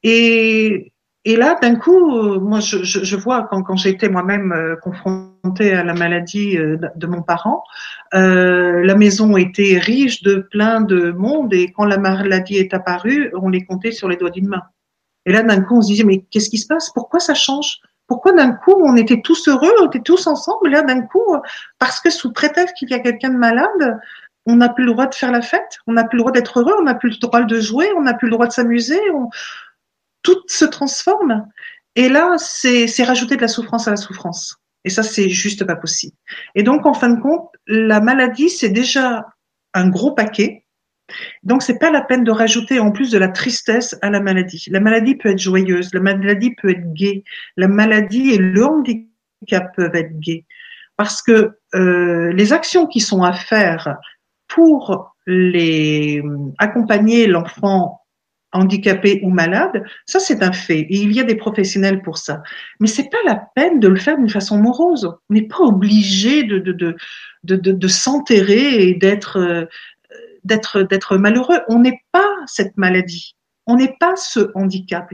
Et 0.03 0.92
et 1.25 1.37
là, 1.37 1.57
d'un 1.61 1.75
coup, 1.75 2.17
euh, 2.17 2.39
moi, 2.39 2.59
je, 2.59 2.83
je, 2.83 3.03
je, 3.03 3.15
vois 3.15 3.47
quand, 3.49 3.63
quand 3.63 3.75
moi-même 4.11 4.51
euh, 4.51 4.75
confrontée 4.75 5.71
à 5.71 5.83
la 5.83 5.93
maladie 5.93 6.57
euh, 6.57 6.77
de 6.95 7.07
mon 7.07 7.21
parent, 7.21 7.63
euh, 8.13 8.83
la 8.83 8.95
maison 8.95 9.37
était 9.37 9.77
riche 9.77 10.21
de 10.23 10.47
plein 10.51 10.81
de 10.81 11.11
monde 11.11 11.53
et 11.53 11.71
quand 11.71 11.85
la 11.85 11.97
maladie 11.97 12.57
est 12.57 12.73
apparue, 12.73 13.31
on 13.41 13.47
les 13.47 13.65
comptait 13.65 13.93
sur 13.93 14.09
les 14.09 14.17
doigts 14.17 14.31
d'une 14.31 14.49
main. 14.49 14.63
Et 15.25 15.31
là, 15.31 15.43
d'un 15.43 15.61
coup, 15.61 15.77
on 15.77 15.81
se 15.81 15.87
disait, 15.87 16.03
mais 16.03 16.25
qu'est-ce 16.29 16.49
qui 16.49 16.57
se 16.57 16.67
passe? 16.67 16.89
Pourquoi 16.93 17.21
ça 17.21 17.33
change? 17.33 17.79
Pourquoi 18.07 18.33
d'un 18.33 18.51
coup, 18.51 18.75
on 18.77 18.97
était 18.97 19.21
tous 19.21 19.47
heureux, 19.47 19.71
on 19.81 19.87
était 19.87 20.01
tous 20.01 20.27
ensemble? 20.27 20.69
Là, 20.69 20.81
d'un 20.81 21.03
coup, 21.03 21.37
parce 21.79 22.01
que 22.01 22.09
sous 22.09 22.33
prétexte 22.33 22.75
qu'il 22.75 22.89
y 22.89 22.93
a 22.93 22.99
quelqu'un 22.99 23.29
de 23.29 23.37
malade, 23.37 23.97
on 24.45 24.57
n'a 24.57 24.67
plus 24.67 24.83
le 24.83 24.91
droit 24.91 25.07
de 25.07 25.15
faire 25.15 25.31
la 25.31 25.41
fête, 25.41 25.79
on 25.87 25.93
n'a 25.93 26.03
plus 26.03 26.17
le 26.17 26.23
droit 26.23 26.33
d'être 26.33 26.59
heureux, 26.59 26.75
on 26.77 26.83
n'a 26.83 26.95
plus 26.95 27.11
le 27.11 27.17
droit 27.17 27.43
de 27.43 27.59
jouer, 27.61 27.87
on 27.95 28.01
n'a 28.01 28.13
plus 28.13 28.27
le 28.27 28.33
droit 28.33 28.45
de 28.45 28.51
s'amuser, 28.51 28.99
on, 29.13 29.29
tout 30.23 30.41
se 30.47 30.65
transforme. 30.65 31.45
Et 31.95 32.09
là, 32.09 32.35
c'est 32.37 33.03
rajouter 33.03 33.35
de 33.35 33.41
la 33.41 33.47
souffrance 33.47 33.87
à 33.87 33.91
la 33.91 33.97
souffrance. 33.97 34.57
Et 34.85 34.89
ça, 34.89 35.03
c'est 35.03 35.29
juste 35.29 35.63
pas 35.65 35.75
possible. 35.75 36.15
Et 36.55 36.63
donc, 36.63 36.85
en 36.85 36.93
fin 36.93 37.09
de 37.09 37.21
compte, 37.21 37.49
la 37.67 38.01
maladie, 38.01 38.49
c'est 38.49 38.69
déjà 38.69 39.25
un 39.73 39.89
gros 39.89 40.11
paquet. 40.13 40.65
Donc, 41.43 41.61
c'est 41.61 41.77
pas 41.77 41.91
la 41.91 42.01
peine 42.01 42.23
de 42.23 42.31
rajouter 42.31 42.79
en 42.79 42.91
plus 42.91 43.11
de 43.11 43.17
la 43.17 43.27
tristesse 43.27 43.95
à 44.01 44.09
la 44.09 44.19
maladie. 44.19 44.65
La 44.69 44.79
maladie 44.79 45.15
peut 45.15 45.29
être 45.29 45.39
joyeuse, 45.39 45.93
la 45.93 45.99
maladie 45.99 46.55
peut 46.61 46.71
être 46.71 46.93
gaie, 46.93 47.23
la 47.55 47.67
maladie 47.67 48.31
et 48.31 48.37
le 48.37 48.65
handicap 48.65 49.75
peuvent 49.75 49.95
être 49.95 50.19
gays. 50.19 50.45
Parce 50.97 51.21
que 51.21 51.57
euh, 51.75 52.33
les 52.33 52.53
actions 52.53 52.87
qui 52.87 52.99
sont 52.99 53.23
à 53.23 53.33
faire 53.33 53.97
pour 54.47 55.15
les 55.25 56.21
accompagner 56.59 57.27
l'enfant 57.27 58.02
handicapé 58.53 59.19
ou 59.23 59.29
malade, 59.29 59.83
ça 60.05 60.19
c'est 60.19 60.43
un 60.43 60.51
fait. 60.51 60.81
Et 60.81 60.97
il 60.97 61.11
y 61.11 61.19
a 61.19 61.23
des 61.23 61.35
professionnels 61.35 62.01
pour 62.01 62.17
ça. 62.17 62.43
Mais 62.79 62.87
c'est 62.87 63.09
pas 63.09 63.17
la 63.25 63.35
peine 63.35 63.79
de 63.79 63.87
le 63.87 63.95
faire 63.97 64.17
d'une 64.17 64.29
façon 64.29 64.57
morose. 64.57 65.05
On 65.29 65.33
n'est 65.33 65.47
pas 65.47 65.59
obligé 65.59 66.43
de, 66.43 66.59
de, 66.59 66.71
de, 66.71 66.95
de, 67.43 67.71
de 67.71 67.87
s'enterrer 67.87 68.87
et 68.87 68.93
d'être, 68.93 69.37
euh, 69.37 69.65
d'être, 70.43 70.83
d'être 70.83 71.17
malheureux. 71.17 71.59
On 71.67 71.79
n'est 71.79 72.01
pas 72.11 72.29
cette 72.45 72.77
maladie. 72.77 73.35
On 73.65 73.75
n'est 73.75 73.95
pas 73.99 74.15
ce 74.15 74.51
handicap. 74.55 75.09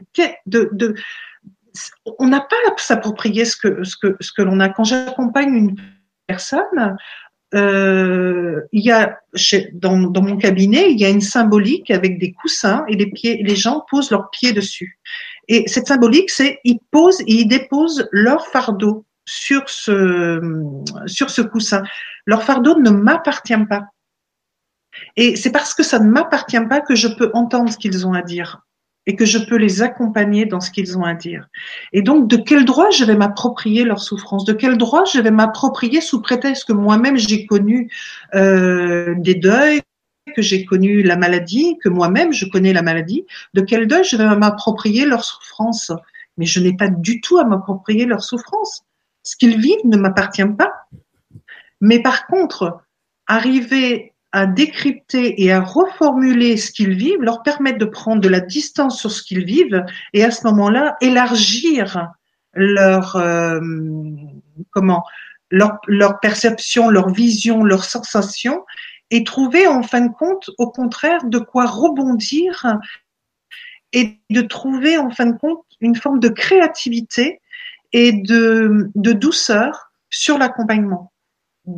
On 2.20 2.28
n'a 2.28 2.42
pas 2.42 2.56
à 2.68 2.78
s'approprier 2.78 3.46
ce 3.46 3.56
que, 3.58 3.84
ce 3.84 3.96
que, 3.96 4.16
ce 4.20 4.32
que 4.34 4.42
l'on 4.42 4.60
a. 4.60 4.70
Quand 4.70 4.84
j'accompagne 4.84 5.54
une 5.54 5.76
personne, 6.28 6.98
euh, 7.56 8.62
il 8.72 8.86
y 8.86 8.92
a 8.92 9.20
chez, 9.34 9.72
dans, 9.74 9.98
dans, 9.98 10.22
mon 10.22 10.38
cabinet, 10.38 10.92
il 10.92 11.00
y 11.00 11.06
a 11.06 11.10
une 11.10 11.22
symbolique 11.22 11.90
avec 11.90 12.20
des 12.20 12.32
coussins 12.32 12.84
et 12.88 12.96
les 12.96 13.08
pieds, 13.08 13.42
les 13.44 13.56
gens 13.56 13.84
posent 13.90 14.12
leurs 14.12 14.30
pieds 14.30 14.54
dessus. 14.54 15.00
Et 15.48 15.68
cette 15.68 15.88
symbolique, 15.88 16.30
c'est 16.30 16.60
ils 16.64 16.80
posent 16.92 17.22
et 17.22 17.34
ils 17.34 17.48
déposent 17.48 18.08
leur 18.12 18.48
fardeau 18.48 19.06
sur 19.26 19.68
ce 19.68 20.40
sur 21.08 21.30
ce 21.30 21.42
coussin. 21.42 21.84
Leur 22.26 22.44
fardeau 22.44 22.80
ne 22.80 22.92
m'appartient 22.92 23.66
pas. 23.68 23.86
Et 25.16 25.36
c'est 25.36 25.52
parce 25.52 25.74
que 25.74 25.84
ça 25.84 26.00
ne 26.00 26.10
m'appartient 26.10 26.66
pas 26.68 26.82
que 26.82 26.96
je 26.96 27.08
peux 27.08 27.32
entendre 27.34 27.72
ce 27.72 27.78
qu'ils 27.78 28.06
ont 28.06 28.14
à 28.14 28.22
dire 28.22 28.62
et 29.10 29.16
que 29.16 29.26
je 29.26 29.40
peux 29.40 29.56
les 29.56 29.82
accompagner 29.82 30.46
dans 30.46 30.62
ce 30.62 30.70
qu'ils 30.70 30.96
ont 30.96 31.04
à 31.04 31.16
dire. 31.16 31.50
Et 31.94 32.04
donc, 32.04 32.30
de 32.30 32.38
quel 32.38 32.64
droit 32.64 32.92
je 32.92 33.04
vais 33.04 33.16
m'approprier 33.16 33.84
leur 33.84 34.02
souffrance? 34.04 34.46
De 34.46 34.54
quel 34.54 34.78
droit 34.78 35.04
je 35.04 35.20
vais 35.20 35.32
m'approprier 35.32 36.00
sous 36.00 36.22
prétexte 36.22 36.66
que 36.66 36.74
moi-même 36.74 37.18
j'ai 37.18 37.48
connu 37.48 37.92
euh, 38.36 39.16
des 39.18 39.34
deuils, 39.34 39.82
que 40.36 40.44
j'ai 40.44 40.64
connu 40.64 41.02
la 41.02 41.16
maladie, 41.16 41.80
que 41.84 41.90
moi-même 41.90 42.32
je 42.34 42.46
connais 42.46 42.72
la 42.72 42.84
maladie? 42.84 43.26
De 43.56 43.62
quel 43.62 43.88
deuil 43.88 44.04
je 44.04 44.16
vais 44.16 44.36
m'approprier 44.36 45.08
leur 45.08 45.24
souffrance? 45.24 45.92
Mais 46.38 46.46
je 46.46 46.60
n'ai 46.60 46.78
pas 46.78 46.90
du 46.90 47.20
tout 47.20 47.40
à 47.40 47.46
m'approprier 47.46 48.06
leur 48.06 48.24
souffrance. 48.24 48.84
Ce 49.24 49.36
qu'ils 49.36 49.60
vivent 49.60 49.86
ne 49.86 49.98
m'appartient 49.98 50.46
pas. 50.46 50.72
Mais 51.82 52.00
par 52.00 52.28
contre, 52.28 52.84
arriver 53.26 54.14
à 54.32 54.46
décrypter 54.46 55.42
et 55.44 55.52
à 55.52 55.60
reformuler 55.60 56.58
ce 56.58 56.72
qu'ils 56.72 56.94
vivent, 56.94 57.22
leur 57.22 57.42
permettre 57.42 57.80
de 57.80 57.86
prendre 57.86 58.22
de 58.22 58.30
la 58.30 58.40
distance 58.40 59.00
sur 59.00 59.12
ce 59.12 59.24
qu'ils 59.24 59.44
vivent 59.44 59.84
et 60.14 60.24
à 60.24 60.32
ce 60.32 60.46
moment-là 60.48 60.98
élargir 61.02 62.10
leur 62.54 63.16
euh, 63.16 63.60
comment 64.72 65.04
leur, 65.52 66.20
perception, 66.22 66.90
leur 66.90 67.10
vision, 67.10 67.64
leur 67.64 67.84
sensation 67.84 68.66
et 69.10 69.24
trouver 69.24 69.68
en 69.68 69.82
fin 69.82 70.02
de 70.02 70.14
compte 70.14 70.52
au 70.60 70.70
contraire 70.70 71.26
de 71.26 71.40
quoi 71.40 71.66
rebondir 71.66 72.78
et 73.94 74.20
de 74.30 74.42
trouver 74.42 75.00
en 75.00 75.10
fin 75.10 75.26
de 75.26 75.38
compte 75.38 75.66
une 75.82 75.96
forme 75.96 76.20
de 76.20 76.30
créativité 76.30 77.42
et 77.94 78.12
de 78.14 78.92
douceur 78.94 79.92
sur 80.12 80.38
l'accompagnement 80.38 81.12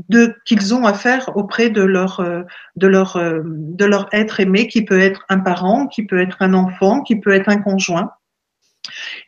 de 0.10 0.36
qu'ils 0.46 0.74
ont 0.74 0.86
à 0.86 0.94
faire 0.94 1.36
auprès 1.36 1.70
de 1.70 1.82
leur 1.82 2.20
euh, 2.20 2.44
de 2.76 2.88
leur 2.88 3.16
euh, 3.16 3.42
de 3.46 3.86
leur 3.86 4.08
être 4.12 4.40
aimé 4.40 4.68
qui 4.68 4.84
peut 4.84 5.00
être 5.00 5.26
un 5.30 5.40
parent, 5.40 5.88
qui 5.88 6.06
peut 6.06 6.20
être 6.20 6.38
un 6.42 6.54
enfant, 6.54 7.02
qui 7.02 7.18
peut 7.18 7.32
être 7.32 7.50
un 7.50 7.62
conjoint 7.62 8.12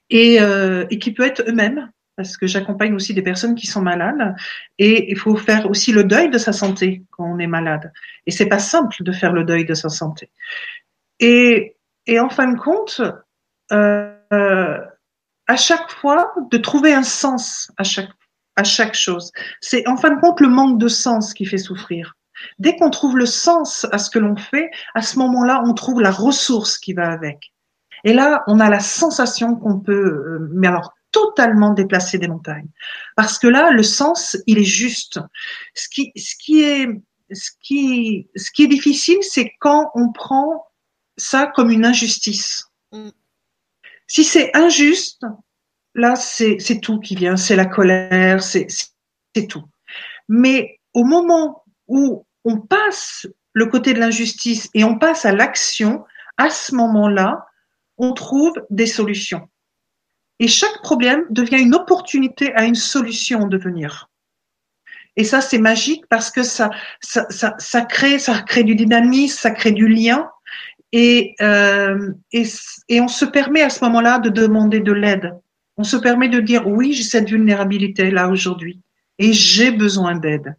et, 0.10 0.42
euh, 0.42 0.86
et 0.90 1.00
qui 1.00 1.12
peut 1.14 1.26
être 1.26 1.44
eux-mêmes 1.48 1.92
parce 2.16 2.38
que 2.38 2.46
j'accompagne 2.46 2.94
aussi 2.94 3.14
des 3.14 3.24
personnes 3.24 3.56
qui 3.56 3.66
sont 3.66 3.82
malades 3.82 4.36
et 4.78 5.12
il 5.12 5.18
faut 5.18 5.36
faire 5.36 5.70
aussi 5.70 5.92
le 5.92 6.04
deuil 6.04 6.30
de 6.30 6.38
sa 6.38 6.54
santé 6.54 7.04
quand 7.12 7.26
on 7.26 7.40
est 7.40 7.48
malade. 7.48 7.92
Et 8.28 8.32
c'est 8.32 8.46
pas 8.46 8.60
simple 8.60 8.96
de 9.02 9.12
faire 9.12 9.34
le 9.34 9.44
deuil 9.44 9.66
de 9.66 9.74
sa 9.74 9.90
santé. 9.90 10.30
Et 11.20 11.76
et 12.06 12.20
en 12.20 12.30
fin 12.30 12.52
de 12.52 12.60
compte 12.60 13.02
euh, 13.72 14.78
à 15.48 15.56
chaque 15.56 15.92
fois 15.92 16.34
de 16.52 16.58
trouver 16.58 16.94
un 16.94 17.04
sens 17.04 17.72
à 17.78 17.84
chaque 17.84 18.10
à 18.56 18.64
chaque 18.64 18.96
chose. 18.96 19.32
C'est 19.62 19.88
en 19.88 19.98
fin 19.98 20.12
de 20.12 20.20
compte 20.20 20.40
le 20.40 20.50
manque 20.50 20.80
de 20.80 20.88
sens 20.88 21.34
qui 21.34 21.46
fait 21.46 21.58
souffrir. 21.58 22.16
Dès 22.60 22.76
qu'on 22.76 22.90
trouve 22.90 23.18
le 23.18 23.26
sens 23.26 23.86
à 23.92 23.98
ce 23.98 24.10
que 24.10 24.20
l'on 24.20 24.36
fait, 24.36 24.70
à 24.96 25.02
ce 25.02 25.18
moment-là, 25.20 25.64
on 25.66 25.74
trouve 25.74 26.02
la 26.02 26.12
ressource 26.12 26.78
qui 26.78 26.94
va 26.94 27.12
avec. 27.12 27.54
Et 28.04 28.14
là, 28.14 28.44
on 28.48 28.60
a 28.60 28.70
la 28.70 28.80
sensation 28.80 29.56
qu'on 29.56 29.80
peut, 29.80 29.94
euh, 29.94 30.50
mais 30.54 30.68
alors 30.68 30.94
totalement 31.12 31.72
déplacer 31.72 32.18
des 32.18 32.28
montagnes. 32.28 32.68
Parce 33.16 33.38
que 33.38 33.48
là, 33.48 33.72
le 33.72 33.84
sens, 33.84 34.36
il 34.48 34.58
est 34.58 34.64
juste. 34.64 35.20
Ce 35.74 35.88
qui, 35.88 36.12
ce 36.18 36.36
qui 36.36 36.64
est, 36.64 36.88
ce 37.32 37.52
qui, 37.62 38.28
ce 38.36 38.52
qui 38.52 38.64
est 38.64 38.68
difficile, 38.68 39.20
c'est 39.22 39.54
quand 39.60 39.92
on 39.96 40.12
prend 40.12 40.66
ça 41.16 41.48
comme 41.56 41.70
une 41.70 41.86
injustice. 41.86 42.68
Mm. 42.92 43.10
Si 44.08 44.24
c'est 44.24 44.56
injuste, 44.56 45.26
là, 45.96 46.16
c'est 46.16 46.80
tout 46.82 47.00
qui 47.00 47.16
vient, 47.16 47.38
c'est 47.38 47.56
la 47.56 47.66
colère, 47.66 48.42
c'est 48.42 48.68
tout. 49.48 49.64
Mais 50.30 50.80
au 50.94 51.04
moment 51.04 51.64
où 51.88 52.26
on 52.46 52.60
passe 52.60 53.28
le 53.54 53.68
côté 53.68 53.94
de 53.94 54.00
l'injustice 54.00 54.70
et 54.74 54.84
on 54.84 54.98
passe 54.98 55.26
à 55.26 55.32
l'action, 55.32 56.04
à 56.38 56.50
ce 56.50 56.74
moment-là, 56.76 57.46
on 57.98 58.14
trouve 58.14 58.54
des 58.70 58.88
solutions. 58.88 59.48
Et 60.40 60.48
chaque 60.48 60.82
problème 60.82 61.26
devient 61.30 61.62
une 61.62 61.76
opportunité 61.76 62.54
à 62.56 62.66
une 62.66 62.76
solution 62.76 63.48
de 63.48 63.58
venir. 63.58 64.10
Et 65.16 65.24
ça, 65.24 65.42
c'est 65.42 65.60
magique 65.60 66.06
parce 66.10 66.32
que 66.32 66.42
ça, 66.42 66.72
ça, 67.02 67.28
ça, 67.30 67.82
crée, 67.82 68.18
ça 68.18 68.42
crée 68.42 68.64
du 68.64 68.76
dynamisme, 68.76 69.38
ça 69.38 69.52
crée 69.52 69.72
du 69.72 69.88
lien. 69.88 70.28
Et, 70.92 71.36
euh, 71.42 72.14
et 72.32 73.02
on 73.02 73.08
se 73.08 73.26
permet 73.26 73.62
à 73.62 73.70
ce 73.70 73.84
moment-là 73.86 74.20
de 74.20 74.30
demander 74.30 74.80
de 74.80 74.92
l'aide 74.92 75.34
on 75.78 75.84
se 75.84 75.98
permet 75.98 76.30
de 76.30 76.40
dire 76.40 76.68
oui, 76.68 76.94
j'ai 76.94 77.04
cette 77.04 77.30
vulnérabilité 77.30 78.12
là 78.12 78.30
aujourd'hui 78.30 78.82
et 79.20 79.34
j'ai 79.34 79.72
besoin 79.72 80.16
d'aide. 80.16 80.56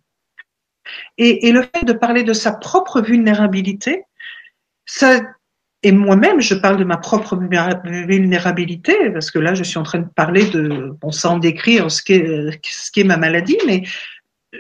Et, 1.17 1.51
le 1.53 1.63
fait 1.63 1.85
de 1.85 1.93
parler 1.93 2.25
de 2.25 2.33
sa 2.33 2.53
propre 2.53 3.01
vulnérabilité, 3.01 4.03
ça, 4.85 5.23
et 5.83 5.93
moi-même, 5.93 6.41
je 6.41 6.55
parle 6.55 6.77
de 6.77 6.85
ma 6.85 6.99
propre 6.99 7.37
vulnérabilité, 7.37 9.11
parce 9.11 9.31
que 9.31 9.39
là, 9.39 9.55
je 9.55 9.65
suis 9.65 9.79
en 9.79 9.83
train 9.83 10.01
de 10.01 10.09
parler 10.15 10.45
de, 10.51 10.95
bon, 11.01 11.11
sans 11.11 11.39
décrire 11.39 11.91
ce 11.91 12.03
qu'est, 12.03 13.05
ma 13.05 13.17
maladie, 13.17 13.59
mais 13.67 13.83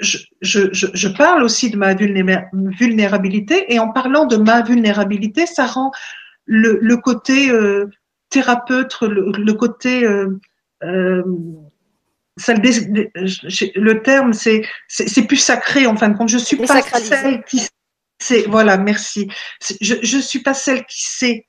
je, 0.00 1.08
parle 1.08 1.42
aussi 1.42 1.70
de 1.70 1.76
ma 1.76 1.94
vulnérabilité, 1.94 3.72
et 3.72 3.78
en 3.78 3.90
parlant 3.90 4.24
de 4.24 4.36
ma 4.36 4.62
vulnérabilité, 4.62 5.46
ça 5.46 5.66
rend 5.66 5.92
le, 6.46 6.78
le 6.80 6.96
côté 6.96 7.50
euh, 7.50 7.86
thérapeute, 8.34 8.98
le, 9.02 9.52
côté 9.52 10.04
euh, 10.04 10.40
euh, 10.82 11.22
le 12.48 13.92
terme 14.02 14.32
c'est 14.32 14.62
c'est 14.88 15.26
plus 15.26 15.36
sacré 15.36 15.86
en 15.86 15.96
fin 15.96 16.08
de 16.08 16.16
compte. 16.16 16.28
Je 16.28 16.38
suis 16.38 16.56
pas 16.56 16.82
celle 16.82 17.44
qui 17.44 17.60
sait. 18.20 18.44
Voilà, 18.48 18.76
merci. 18.76 19.28
Je 19.80 19.94
je 20.02 20.18
suis 20.18 20.40
pas 20.40 20.54
celle 20.54 20.84
qui 20.86 21.04
sait. 21.04 21.46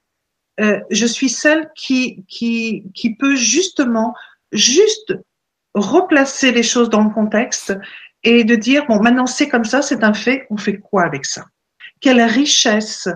Euh, 0.60 0.80
je 0.92 1.08
suis 1.08 1.30
celle 1.30 1.70
qui 1.76 2.24
qui 2.28 2.84
qui 2.94 3.16
peut 3.16 3.36
justement 3.36 4.14
juste 4.52 5.18
replacer 5.74 6.52
les 6.52 6.64
choses 6.64 6.90
dans 6.90 7.04
le 7.04 7.10
contexte 7.10 7.76
et 8.24 8.44
de 8.44 8.56
dire 8.56 8.86
bon 8.88 9.02
maintenant 9.02 9.26
c'est 9.26 9.50
comme 9.50 9.66
ça, 9.66 9.82
c'est 9.82 10.04
un 10.04 10.14
fait. 10.14 10.46
On 10.52 10.58
fait 10.58 10.78
quoi 10.78 11.04
avec 11.04 11.26
ça? 11.26 11.46
Quelle 12.00 12.22
richesse 12.22 13.10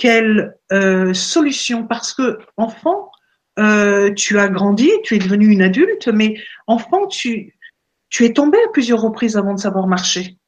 quelle 0.00 0.56
euh, 0.72 1.12
solution? 1.12 1.86
Parce 1.86 2.14
que 2.14 2.38
enfant, 2.56 3.12
euh, 3.58 4.12
tu 4.14 4.38
as 4.38 4.48
grandi, 4.48 4.90
tu 5.04 5.14
es 5.14 5.18
devenu 5.18 5.48
une 5.48 5.60
adulte, 5.60 6.08
mais 6.08 6.40
enfant, 6.66 7.06
tu, 7.06 7.54
es 8.18 8.32
tombé 8.32 8.56
à 8.64 8.68
plusieurs 8.72 9.02
reprises 9.02 9.36
avant 9.36 9.52
de 9.52 9.60
savoir 9.60 9.86
marcher. 9.86 10.38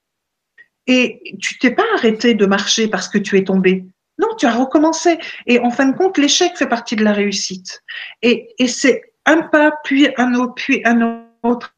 Et 0.86 1.36
tu 1.38 1.58
t'es 1.58 1.70
pas 1.70 1.84
arrêté 1.94 2.34
de 2.34 2.46
marcher 2.46 2.88
parce 2.88 3.08
que 3.08 3.18
tu 3.18 3.36
es 3.36 3.44
tombé. 3.44 3.84
Non, 4.18 4.28
tu 4.38 4.46
as 4.46 4.54
recommencé. 4.54 5.18
Et 5.46 5.60
en 5.60 5.70
fin 5.70 5.84
de 5.86 5.96
compte, 5.96 6.16
l'échec 6.16 6.56
fait 6.56 6.66
partie 6.66 6.96
de 6.96 7.04
la 7.04 7.12
réussite. 7.12 7.82
Et, 8.22 8.54
c'est 8.66 9.02
un 9.26 9.42
pas, 9.42 9.74
puis 9.84 10.08
un 10.16 10.34
autre, 10.34 10.54
puis 10.54 10.80
un 10.86 11.26
autre. 11.42 11.76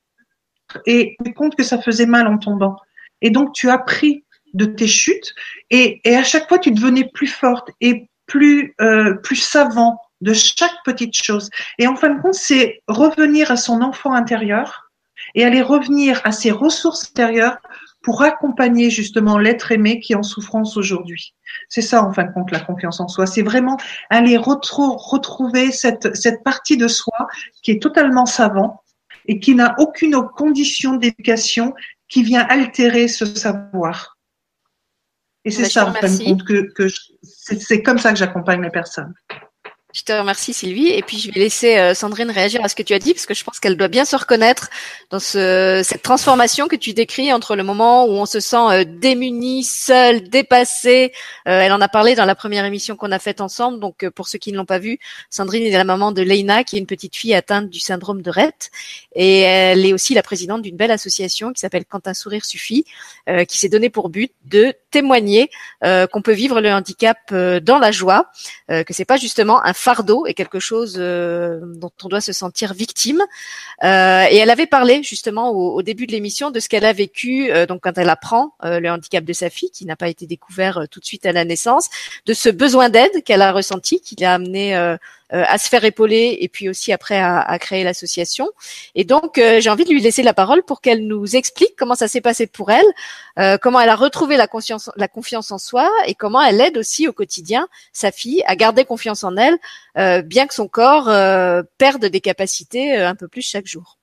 Et 0.87 1.17
tu 1.25 1.35
compte 1.35 1.57
que 1.57 1.65
ça 1.65 1.83
faisait 1.83 2.07
mal 2.07 2.29
en 2.29 2.39
tombant. 2.39 2.77
Et 3.21 3.31
donc, 3.31 3.53
tu 3.53 3.69
as 3.69 3.79
pris 3.79 4.24
de 4.55 4.65
tes 4.65 4.87
chutes 4.87 5.35
et, 5.71 6.01
à 6.07 6.23
chaque 6.23 6.49
fois 6.49 6.59
tu 6.59 6.71
devenais 6.71 7.09
plus 7.13 7.27
forte 7.27 7.71
et 7.81 8.09
plus 8.27 8.75
euh, 8.81 9.15
plus 9.15 9.37
savant 9.37 10.01
de 10.21 10.33
chaque 10.33 10.83
petite 10.85 11.15
chose. 11.15 11.51
Et 11.79 11.87
en 11.87 11.97
fin 11.97 12.09
de 12.09 12.21
compte, 12.23 12.35
c'est 12.35 12.81
revenir 12.89 13.51
à 13.51 13.57
son 13.57 13.83
enfant 13.83 14.15
intérieur 14.15 14.91
et 15.35 15.45
aller 15.45 15.63
revenir 15.63 16.21
à 16.25 16.33
ses 16.33 16.51
ressources 16.51 17.11
intérieures 17.11 17.59
pour 18.03 18.23
accompagner 18.23 18.91
justement 18.91 19.39
l'être 19.39 19.73
aimé 19.73 20.01
qui 20.01 20.13
est 20.13 20.17
en 20.17 20.23
souffrance 20.23 20.77
aujourd'hui. 20.77 21.35
C'est 21.69 21.83
ça, 21.83 22.03
en 22.03 22.13
fin 22.13 22.25
de 22.25 22.33
compte, 22.33 22.51
la 22.51 22.61
confiance 22.61 23.01
en 23.01 23.09
soi. 23.09 23.27
C'est 23.27 23.43
vraiment 23.43 23.79
aller 24.11 24.37
retrouver 24.37 25.73
cette, 25.73 26.15
cette 26.15 26.43
partie 26.43 26.77
de 26.77 26.89
soi 26.89 27.27
qui 27.63 27.71
est 27.71 27.83
totalement 27.83 28.27
savant 28.27 28.83
et 29.27 29.41
qui 29.41 29.55
n'a 29.55 29.75
aucune 29.79 30.21
condition 30.37 30.97
d'éducation 30.97 31.75
qui 32.09 32.23
vient 32.23 32.47
altérer 32.49 33.09
ce 33.09 33.25
savoir. 33.25 34.14
Et 35.45 35.51
c'est 35.51 35.67
ça, 35.67 35.87
en 35.87 35.93
fin 35.93 36.09
de 36.09 36.25
compte, 36.25 36.45
que, 36.45 36.73
que 36.73 36.87
c'est 37.23 37.83
comme 37.83 37.99
ça 37.99 38.13
que 38.13 38.19
j'accompagne 38.19 38.63
les 38.63 38.71
personnes. 38.71 39.13
Je 39.95 40.03
te 40.03 40.13
remercie 40.13 40.53
Sylvie 40.53 40.89
et 40.89 41.03
puis 41.03 41.21
je 41.21 41.31
vais 41.31 41.39
laisser 41.39 41.79
euh, 41.79 41.95
Sandrine 41.95 42.29
réagir 42.29 42.65
à 42.65 42.69
ce 42.69 42.75
que 42.75 42.83
tu 42.83 42.95
as 42.95 42.99
dit 42.99 43.15
parce 43.15 43.27
que 43.27 43.35
je 43.35 43.45
pense 43.45 43.61
qu'elle 43.61 43.77
doit 43.77 43.87
bien 43.87 44.05
se 44.05 44.17
reconnaître 44.17 44.69
dans 45.11 45.21
ce, 45.21 45.83
cette 45.85 46.03
transformation 46.03 46.67
que 46.67 46.75
tu 46.75 46.95
décris 46.95 47.33
entre 47.33 47.55
le 47.55 47.63
moment 47.63 48.05
où 48.05 48.11
on 48.11 48.27
se 48.27 48.41
sent 48.41 48.57
euh, 48.57 48.85
démuni, 48.85 49.63
seul, 49.63 50.29
dépassé. 50.29 51.13
Euh, 51.47 51.61
elle 51.61 51.71
en 51.71 51.81
a 51.81 51.87
parlé 51.87 52.17
dans 52.17 52.25
la 52.25 52.35
première 52.35 52.65
émission 52.65 52.97
qu'on 52.97 53.13
a 53.13 53.21
faite 53.21 53.41
ensemble. 53.41 53.79
Donc 53.79 54.05
pour 54.17 54.27
ceux 54.27 54.39
qui 54.39 54.51
ne 54.51 54.57
l'ont 54.57 54.65
pas 54.65 54.81
vu, 54.81 54.99
Sandrine 55.31 55.63
est 55.63 55.71
la 55.71 55.85
maman 55.85 56.11
de 56.11 56.23
Leina 56.23 56.65
qui 56.65 56.75
est 56.75 56.81
une 56.81 56.87
petite 56.87 57.15
fille 57.15 57.35
atteinte 57.35 57.71
du 57.71 57.79
syndrome 57.79 58.21
de 58.21 58.31
Rett 58.31 58.73
et 59.15 59.43
elle 59.43 59.87
est 59.87 59.93
aussi 59.93 60.13
la 60.15 60.25
présidente 60.25 60.63
d'une 60.63 60.77
belle 60.77 60.91
association 60.91 61.53
qui 61.53 61.61
s'appelle 61.61 61.85
Quand 61.89 62.09
un 62.09 62.15
sourire 62.15 62.45
suffit, 62.45 62.85
qui 63.47 63.59
s'est 63.59 63.69
donné 63.69 63.91
pour 63.91 64.09
but 64.09 64.33
de 64.47 64.75
témoigner 64.91 65.51
qu'on 65.83 66.23
peut 66.23 66.33
vivre 66.33 66.61
le 66.61 66.73
handicap 66.73 67.33
dans 67.33 67.79
la 67.79 67.93
joie, 67.93 68.31
que 68.69 68.93
c'est 68.93 69.05
pas 69.05 69.19
justement 69.19 69.65
un 69.65 69.73
fardeau 69.85 70.25
et 70.27 70.35
quelque 70.35 70.61
chose 70.61 70.97
euh, 70.99 71.61
dont 71.77 71.93
on 72.03 72.09
doit 72.09 72.23
se 72.23 72.33
sentir 72.33 72.73
victime. 72.73 73.23
Euh, 73.83 74.25
et 74.31 74.37
elle 74.37 74.51
avait 74.51 74.67
parlé 74.67 75.03
justement 75.03 75.51
au, 75.51 75.83
début 75.83 76.07
de 76.07 76.13
l'émission 76.13 76.51
de 76.51 76.59
ce 76.61 76.69
qu'elle 76.71 76.87
a 76.87 76.93
vécu 76.93 77.51
euh, 77.51 77.67
donc 77.67 77.83
quand 77.83 77.99
elle 77.99 78.09
apprend 78.09 78.55
le 78.63 78.89
handicap 78.89 79.25
de 79.25 79.33
sa 79.33 79.51
fille, 79.51 79.71
qui 79.71 79.85
n'a 79.85 79.97
pas 79.97 80.09
été 80.09 80.27
découvert 80.27 80.87
tout 80.91 81.01
de 81.01 81.05
suite 81.05 81.27
à 81.27 81.33
la 81.33 81.45
naissance, 81.45 81.89
de 82.25 82.33
ce 82.33 82.49
besoin 82.49 82.89
d'aide 82.89 83.23
qu'elle 83.25 83.43
a 83.43 83.53
ressenti, 83.53 84.01
qui 84.01 84.17
l'a 84.17 84.35
amené 84.35 84.97
à 85.35 85.59
se 85.59 85.69
faire 85.69 85.85
épauler 85.85 86.39
et 86.41 86.49
puis 86.49 86.69
aussi 86.69 86.93
après 86.93 87.19
à, 87.19 87.41
à 87.41 87.59
créer 87.59 87.85
l'association. 87.85 88.49
Et 88.95 89.05
donc 89.05 89.35
j'ai 89.37 89.69
envie 89.69 89.85
de 89.85 89.91
lui 89.91 90.01
laisser 90.01 90.23
la 90.23 90.35
parole 90.35 90.63
pour 90.63 90.81
qu'elle 90.81 91.07
nous 91.07 91.37
explique 91.37 91.75
comment 91.77 91.95
ça 91.95 92.09
s'est 92.09 92.21
passé 92.21 92.47
pour 92.47 92.71
elle, 92.71 93.59
comment 93.61 93.81
elle 93.81 93.89
a 93.89 93.97
retrouvé 93.97 94.37
la 94.37 94.47
conscience, 94.47 94.91
la 94.97 95.09
confiance 95.09 95.51
en 95.51 95.59
soi 95.59 95.91
et 96.07 96.15
comment 96.15 96.43
elle 96.43 96.61
aide 96.61 96.79
aussi 96.79 97.09
au 97.09 97.13
quotidien 97.13 97.69
sa 97.93 98.13
fille 98.13 98.43
à 98.47 98.57
garder 98.57 98.85
confiance 98.85 99.25
en 99.25 99.37
elle, 99.37 99.59
euh, 99.99 100.23
bien 100.23 100.47
que 100.47 100.55
son 100.55 100.69
corps 100.69 101.09
euh, 101.09 101.63
perde 101.79 102.07
des 102.07 102.21
capacités 102.21 102.99
euh, 102.99 103.09
un 103.09 103.15
peu 103.15 103.29
plus 103.29 103.43
chaque 103.43 103.67
jour. 103.67 103.99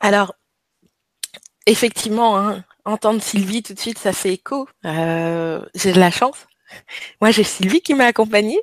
Alors, 0.00 0.34
effectivement, 1.66 2.38
hein, 2.38 2.64
entendre 2.84 3.22
Sylvie 3.22 3.62
tout 3.62 3.74
de 3.74 3.78
suite, 3.78 3.98
ça 3.98 4.12
fait 4.12 4.32
écho. 4.32 4.68
j'ai 4.84 5.92
de 5.92 6.00
la 6.00 6.10
chance. 6.10 6.46
Moi, 7.20 7.30
j'ai 7.30 7.44
Sylvie 7.44 7.80
qui 7.80 7.94
m'a 7.94 8.06
accompagnée, 8.06 8.60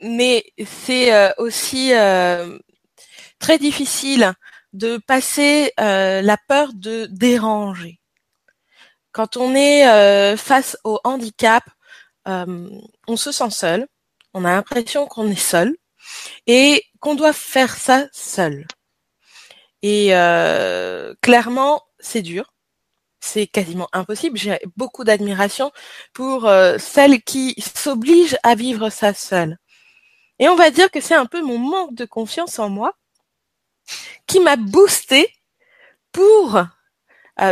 mais 0.00 0.44
c'est 0.66 1.36
aussi 1.38 1.92
très 3.38 3.58
difficile 3.58 4.32
de 4.72 4.98
passer 4.98 5.72
la 5.78 6.36
peur 6.48 6.72
de 6.74 7.06
déranger. 7.10 8.00
Quand 9.12 9.36
on 9.36 9.54
est 9.54 10.36
face 10.36 10.76
au 10.84 11.00
handicap, 11.04 11.64
euh, 12.28 12.68
on 13.06 13.16
se 13.16 13.32
sent 13.32 13.50
seul, 13.50 13.86
on 14.34 14.44
a 14.44 14.50
l'impression 14.52 15.06
qu'on 15.06 15.30
est 15.30 15.34
seul 15.34 15.74
et 16.46 16.84
qu'on 17.00 17.14
doit 17.14 17.32
faire 17.32 17.76
ça 17.76 18.06
seul. 18.12 18.66
Et 19.82 20.14
euh, 20.14 21.14
clairement, 21.22 21.82
c'est 21.98 22.22
dur, 22.22 22.52
c'est 23.20 23.46
quasiment 23.46 23.88
impossible. 23.92 24.38
J'ai 24.38 24.58
beaucoup 24.76 25.04
d'admiration 25.04 25.72
pour 26.12 26.46
euh, 26.46 26.78
qui 27.26 27.54
s'obligent 27.60 28.38
à 28.42 28.54
vivre 28.54 28.90
ça 28.90 29.14
seule. 29.14 29.58
Et 30.38 30.48
on 30.48 30.56
va 30.56 30.70
dire 30.70 30.90
que 30.90 31.00
c'est 31.00 31.14
un 31.14 31.26
peu 31.26 31.42
mon 31.42 31.58
manque 31.58 31.94
de 31.94 32.04
confiance 32.04 32.58
en 32.58 32.70
moi 32.70 32.92
qui 34.26 34.40
m'a 34.40 34.56
boosté 34.56 35.32
pour 36.12 36.62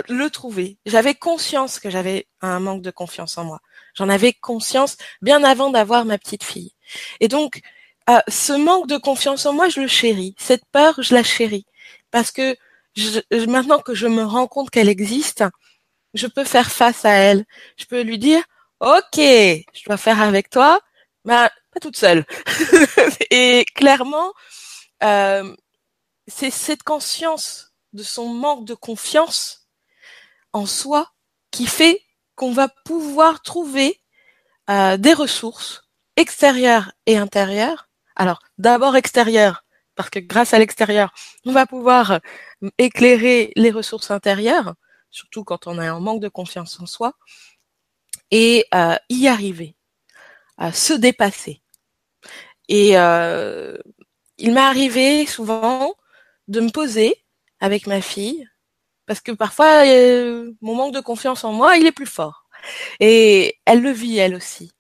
le 0.09 0.29
trouver. 0.29 0.79
J'avais 0.87 1.15
conscience 1.15 1.79
que 1.79 1.91
j'avais 1.91 2.27
un 2.41 2.61
manque 2.61 2.83
de 2.83 2.91
confiance 2.91 3.39
en 3.39 3.45
moi. 3.45 3.61
J'en 3.95 4.09
avais 4.09 4.33
conscience 4.33 4.97
bien 5.23 5.43
avant 5.45 5.71
d'avoir 5.71 6.05
ma 6.05 6.19
petite 6.19 6.45
fille. 6.45 6.73
Et 7.21 7.29
donc, 7.29 7.63
euh, 8.09 8.21
ce 8.29 8.53
manque 8.53 8.87
de 8.87 8.99
confiance 8.99 9.47
en 9.47 9.53
moi, 9.53 9.69
je 9.69 9.81
le 9.81 9.89
chéris. 9.89 10.35
Cette 10.39 10.65
peur, 10.71 10.95
je 11.03 11.15
la 11.15 11.23
chéris. 11.23 11.67
Parce 12.11 12.31
que 12.31 12.57
maintenant 13.49 13.81
que 13.81 13.95
je 13.95 14.07
me 14.07 14.25
rends 14.25 14.47
compte 14.47 14.71
qu'elle 14.71 14.89
existe, 14.89 15.45
je 16.15 16.27
peux 16.27 16.45
faire 16.45 16.71
face 16.71 17.05
à 17.05 17.13
elle. 17.13 17.45
Je 17.77 17.85
peux 17.85 18.03
lui 18.03 18.19
dire, 18.19 18.43
OK, 18.81 19.17
je 19.17 19.85
dois 19.87 19.97
faire 19.97 20.21
avec 20.23 20.51
toi, 20.51 20.81
mais 21.25 21.49
pas 21.73 21.81
toute 21.81 21.97
seule. 21.97 22.25
et 23.31 23.65
clairement, 23.75 24.33
euh, 25.03 25.55
c'est 26.27 26.51
cette 26.51 26.83
conscience 26.83 27.73
de 27.93 28.03
son 28.03 28.29
manque 28.29 28.65
de 28.65 28.75
confiance 28.75 29.69
en 30.53 30.67
soi 30.67 31.13
qui 31.51 31.67
fait 31.67 32.03
qu'on 32.35 32.53
va 32.53 32.69
pouvoir 32.85 33.43
trouver 33.43 34.01
euh, 34.69 34.97
des 34.97 35.15
ressources 35.15 35.83
extérieures 36.17 36.93
et 37.07 37.17
intérieures. 37.17 37.89
Alors, 38.15 38.41
d'abord 38.59 38.97
extérieures, 38.97 39.65
parce 39.97 40.11
que 40.11 40.19
grâce 40.19 40.55
à 40.55 40.59
l'extérieur, 40.59 41.13
on 41.45 41.53
va 41.53 41.67
pouvoir 41.67 42.13
euh, 42.13 42.19
éclairer 42.79 43.53
les 43.57 43.71
ressources 43.71 44.11
intérieures, 44.11 44.75
surtout 45.11 45.45
quand 45.45 45.67
on 45.67 45.79
a 45.79 45.91
un 45.91 46.01
manque 46.01 46.21
de 46.21 46.29
confiance 46.29 46.79
en 46.81 46.87
soi, 46.87 47.15
et 48.31 48.67
euh, 48.75 48.97
y 49.09 49.29
arriver, 49.29 49.77
à 50.59 50.73
se 50.73 50.93
dépasser. 50.93 51.63
Et 52.69 52.91
il 54.39 54.53
m'est 54.53 54.61
arrivé 54.61 55.25
souvent 55.27 55.95
de 56.49 56.61
me 56.61 56.71
poser 56.71 57.25
avec 57.61 57.87
ma 57.87 58.01
fille 58.01 58.47
parce 59.07 59.21
que 59.21 59.33
parfois 59.33 59.87
euh, 59.87 60.53
mon 60.61 60.75
manque 60.75 60.95
de 60.95 61.01
confiance 61.01 61.45
en 61.45 61.53
moi, 61.53 61.77
il 61.77 61.87
est 61.87 61.93
plus 61.93 62.07
fort. 62.07 62.49
Et 63.01 63.59
elle 63.65 63.81
le 63.81 63.93
vit 63.93 64.19
elle 64.19 64.35
aussi. 64.35 64.73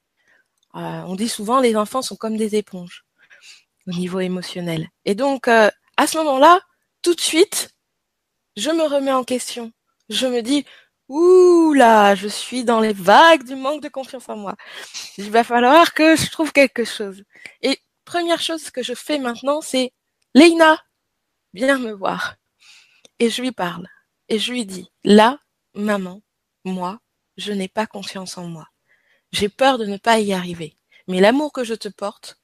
Euh, 0.74 1.02
on 1.06 1.14
dit 1.14 1.28
souvent 1.28 1.60
les 1.60 1.76
enfants 1.76 2.02
sont 2.02 2.16
comme 2.16 2.36
des 2.36 2.56
éponges 2.56 3.05
au 3.86 3.92
niveau 3.92 4.20
émotionnel. 4.20 4.88
Et 5.04 5.14
donc 5.14 5.48
euh, 5.48 5.70
à 5.96 6.06
ce 6.06 6.18
moment-là, 6.18 6.60
tout 7.02 7.14
de 7.14 7.20
suite, 7.20 7.70
je 8.56 8.70
me 8.70 8.82
remets 8.82 9.12
en 9.12 9.24
question. 9.24 9.72
Je 10.08 10.26
me 10.26 10.42
dis 10.42 10.64
ouh 11.08 11.72
là, 11.74 12.14
je 12.14 12.28
suis 12.28 12.64
dans 12.64 12.80
les 12.80 12.92
vagues 12.92 13.44
du 13.44 13.54
manque 13.54 13.82
de 13.82 13.88
confiance 13.88 14.28
en 14.28 14.36
moi. 14.36 14.56
Il 15.18 15.30
va 15.30 15.44
falloir 15.44 15.94
que 15.94 16.16
je 16.16 16.30
trouve 16.30 16.52
quelque 16.52 16.84
chose. 16.84 17.22
Et 17.62 17.80
première 18.04 18.40
chose 18.40 18.70
que 18.70 18.82
je 18.82 18.94
fais 18.94 19.18
maintenant, 19.18 19.60
c'est 19.60 19.92
Leïna, 20.34 20.82
viens 21.54 21.78
me 21.78 21.92
voir. 21.92 22.36
Et 23.18 23.30
je 23.30 23.42
lui 23.42 23.52
parle. 23.52 23.86
Et 24.28 24.38
je 24.38 24.52
lui 24.52 24.66
dis, 24.66 24.90
là, 25.04 25.38
maman, 25.74 26.20
moi, 26.64 26.98
je 27.36 27.52
n'ai 27.52 27.68
pas 27.68 27.86
confiance 27.86 28.36
en 28.38 28.44
moi. 28.44 28.68
J'ai 29.32 29.48
peur 29.48 29.78
de 29.78 29.86
ne 29.86 29.96
pas 29.96 30.18
y 30.18 30.32
arriver. 30.32 30.76
Mais 31.08 31.20
l'amour 31.20 31.52
que 31.52 31.64
je 31.64 31.74
te 31.74 31.88
porte 31.88 32.38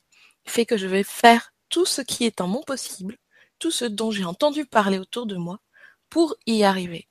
fait 0.47 0.67
que 0.67 0.77
je 0.77 0.87
vais 0.87 1.03
faire 1.03 1.53
tout 1.69 1.87
ce 1.87 2.03
qui 2.03 2.25
est 2.25 2.41
en 2.41 2.49
mon 2.49 2.63
possible, 2.63 3.17
tout 3.59 3.71
ce 3.71 3.85
dont 3.85 4.11
j'ai 4.11 4.25
entendu 4.25 4.67
parler 4.67 4.99
autour 4.99 5.27
de 5.27 5.37
moi, 5.37 5.61
pour 6.11 6.37
y 6.47 6.65
arriver. 6.65 7.09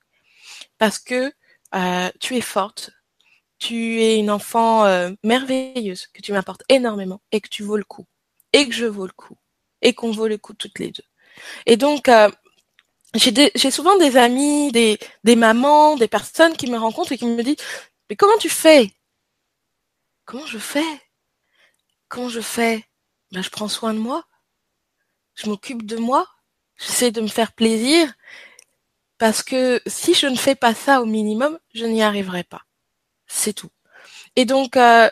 Parce 0.77 0.99
que 0.99 1.31
euh, 1.73 2.09
tu 2.19 2.35
es 2.35 2.41
forte, 2.41 2.91
tu 3.57 4.01
es 4.01 4.19
une 4.19 4.29
enfant 4.29 4.85
euh, 4.85 5.11
merveilleuse, 5.23 6.07
que 6.07 6.21
tu 6.21 6.33
m'apportes 6.33 6.63
énormément 6.69 7.21
et 7.31 7.41
que 7.41 7.49
tu 7.49 7.63
vaux 7.63 7.77
le 7.77 7.83
coup, 7.83 8.05
et 8.53 8.67
que 8.67 8.73
je 8.73 8.85
vaux 8.85 9.05
le 9.05 9.13
coup, 9.13 9.37
et 9.81 9.93
qu'on 9.93 10.11
vaut 10.11 10.27
le 10.27 10.37
coup 10.37 10.53
toutes 10.53 10.79
les 10.79 10.91
deux. 10.91 11.03
Et 11.65 11.77
donc, 11.77 12.09
euh, 12.09 12.29
j'ai 13.15 13.71
souvent 13.71 13.97
des 13.97 14.17
amis, 14.17 14.71
des, 14.71 14.97
des 15.23 15.35
mamans, 15.35 15.95
des 15.97 16.07
personnes 16.07 16.55
qui 16.55 16.69
me 16.69 16.77
rencontrent 16.77 17.11
et 17.11 17.17
qui 17.17 17.25
me 17.25 17.43
disent 17.43 17.57
Mais 18.09 18.15
comment 18.15 18.37
tu 18.37 18.49
fais? 18.49 18.91
Comment 20.25 20.45
je 20.45 20.59
fais? 20.59 21.01
Comment 22.07 22.29
je 22.29 22.41
fais? 22.41 22.85
Ben, 23.31 23.41
Je 23.41 23.49
prends 23.49 23.67
soin 23.67 23.93
de 23.93 23.99
moi. 23.99 24.25
Je 25.35 25.49
m'occupe 25.49 25.85
de 25.85 25.97
moi. 25.97 26.27
J'essaie 26.77 27.11
de 27.11 27.21
me 27.21 27.27
faire 27.27 27.53
plaisir. 27.53 28.13
Parce 29.17 29.43
que 29.43 29.81
si 29.85 30.13
je 30.13 30.27
ne 30.27 30.35
fais 30.35 30.55
pas 30.55 30.73
ça 30.73 31.01
au 31.01 31.05
minimum, 31.05 31.59
je 31.73 31.85
n'y 31.85 32.01
arriverai 32.01 32.43
pas. 32.43 32.63
C'est 33.27 33.53
tout. 33.53 33.69
Et 34.35 34.45
donc, 34.45 34.77
euh, 34.77 35.09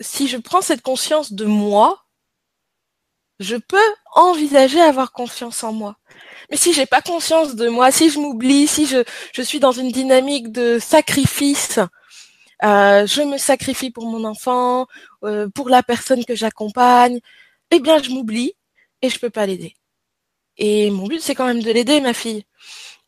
si 0.00 0.28
je 0.28 0.38
prends 0.38 0.62
cette 0.62 0.82
conscience 0.82 1.32
de 1.32 1.44
moi, 1.44 2.06
je 3.40 3.56
peux 3.56 3.76
envisager 4.14 4.80
avoir 4.80 5.12
confiance 5.12 5.62
en 5.62 5.72
moi. 5.72 5.96
Mais 6.50 6.56
si 6.56 6.72
j'ai 6.72 6.86
pas 6.86 7.02
conscience 7.02 7.54
de 7.54 7.68
moi, 7.68 7.90
si 7.90 8.10
je 8.10 8.18
m'oublie, 8.18 8.66
si 8.66 8.86
je, 8.86 9.04
je 9.32 9.42
suis 9.42 9.60
dans 9.60 9.72
une 9.72 9.92
dynamique 9.92 10.50
de 10.50 10.78
sacrifice, 10.78 11.78
euh, 12.64 13.06
je 13.06 13.22
me 13.22 13.38
sacrifie 13.38 13.90
pour 13.90 14.06
mon 14.06 14.24
enfant, 14.24 14.86
euh, 15.24 15.48
pour 15.50 15.68
la 15.68 15.82
personne 15.82 16.24
que 16.24 16.34
j'accompagne, 16.34 17.20
eh 17.70 17.80
bien 17.80 18.02
je 18.02 18.10
m'oublie 18.10 18.54
et 19.02 19.10
je 19.10 19.18
peux 19.18 19.30
pas 19.30 19.46
l'aider. 19.46 19.74
Et 20.58 20.90
mon 20.90 21.06
but 21.06 21.20
c'est 21.20 21.34
quand 21.34 21.46
même 21.46 21.62
de 21.62 21.70
l'aider, 21.72 22.00
ma 22.00 22.14
fille. 22.14 22.44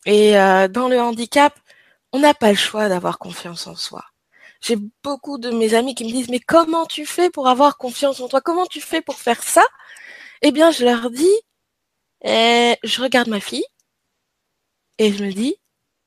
Et 0.06 0.38
euh, 0.38 0.68
dans 0.68 0.88
le 0.88 1.00
handicap, 1.00 1.58
on 2.12 2.20
n'a 2.20 2.34
pas 2.34 2.50
le 2.50 2.56
choix 2.56 2.88
d'avoir 2.88 3.18
confiance 3.18 3.66
en 3.66 3.76
soi. 3.76 4.04
J'ai 4.60 4.76
beaucoup 5.02 5.38
de 5.38 5.50
mes 5.50 5.74
amis 5.74 5.94
qui 5.94 6.04
me 6.04 6.10
disent 6.10 6.28
mais 6.28 6.40
comment 6.40 6.86
tu 6.86 7.06
fais 7.06 7.30
pour 7.30 7.48
avoir 7.48 7.78
confiance 7.78 8.20
en 8.20 8.28
toi? 8.28 8.40
Comment 8.40 8.66
tu 8.66 8.80
fais 8.80 9.00
pour 9.02 9.16
faire 9.18 9.42
ça? 9.42 9.64
Eh 10.42 10.52
bien, 10.52 10.70
je 10.70 10.84
leur 10.84 11.10
dis 11.10 11.28
et 12.24 12.76
je 12.84 13.02
regarde 13.02 13.28
ma 13.28 13.40
fille 13.40 13.64
et 14.98 15.12
je 15.12 15.24
me 15.24 15.32
dis, 15.32 15.56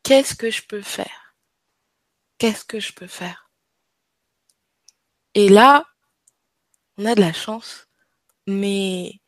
qu'est-ce 0.04 0.36
que 0.36 0.52
je 0.52 0.62
peux 0.62 0.82
faire? 0.82 1.23
Qu'est-ce 2.44 2.66
que 2.66 2.82
je 2.82 2.92
peux 2.92 3.08
faire? 3.08 3.50
Et 5.34 5.48
là, 5.48 5.86
on 6.98 7.06
a 7.06 7.16
de 7.16 7.22
la 7.22 7.32
chance, 7.32 7.88
mais 8.48 9.22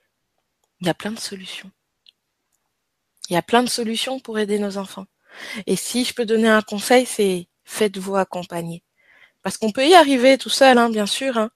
il 0.82 0.88
y 0.88 0.90
a 0.90 0.94
plein 0.94 1.14
de 1.14 1.20
solutions. 1.20 1.72
Il 3.30 3.34
y 3.36 3.38
a 3.38 3.42
plein 3.42 3.64
de 3.64 3.70
solutions 3.70 4.20
pour 4.20 4.38
aider 4.38 4.60
nos 4.60 4.78
enfants. 4.78 5.06
Et 5.66 5.78
si 5.78 6.04
je 6.04 6.14
peux 6.14 6.26
donner 6.26 6.50
un 6.50 6.62
conseil, 6.62 7.06
c'est 7.06 7.48
faites-vous 7.64 8.18
accompagner. 8.18 8.84
Parce 9.44 9.58
qu'on 9.58 9.72
peut 9.72 9.88
y 9.88 9.96
arriver 9.96 10.38
tout 10.38 10.50
seul, 10.50 10.78
hein, 10.78 10.90
bien 10.90 11.06
sûr, 11.06 11.38
hein, 11.38 11.52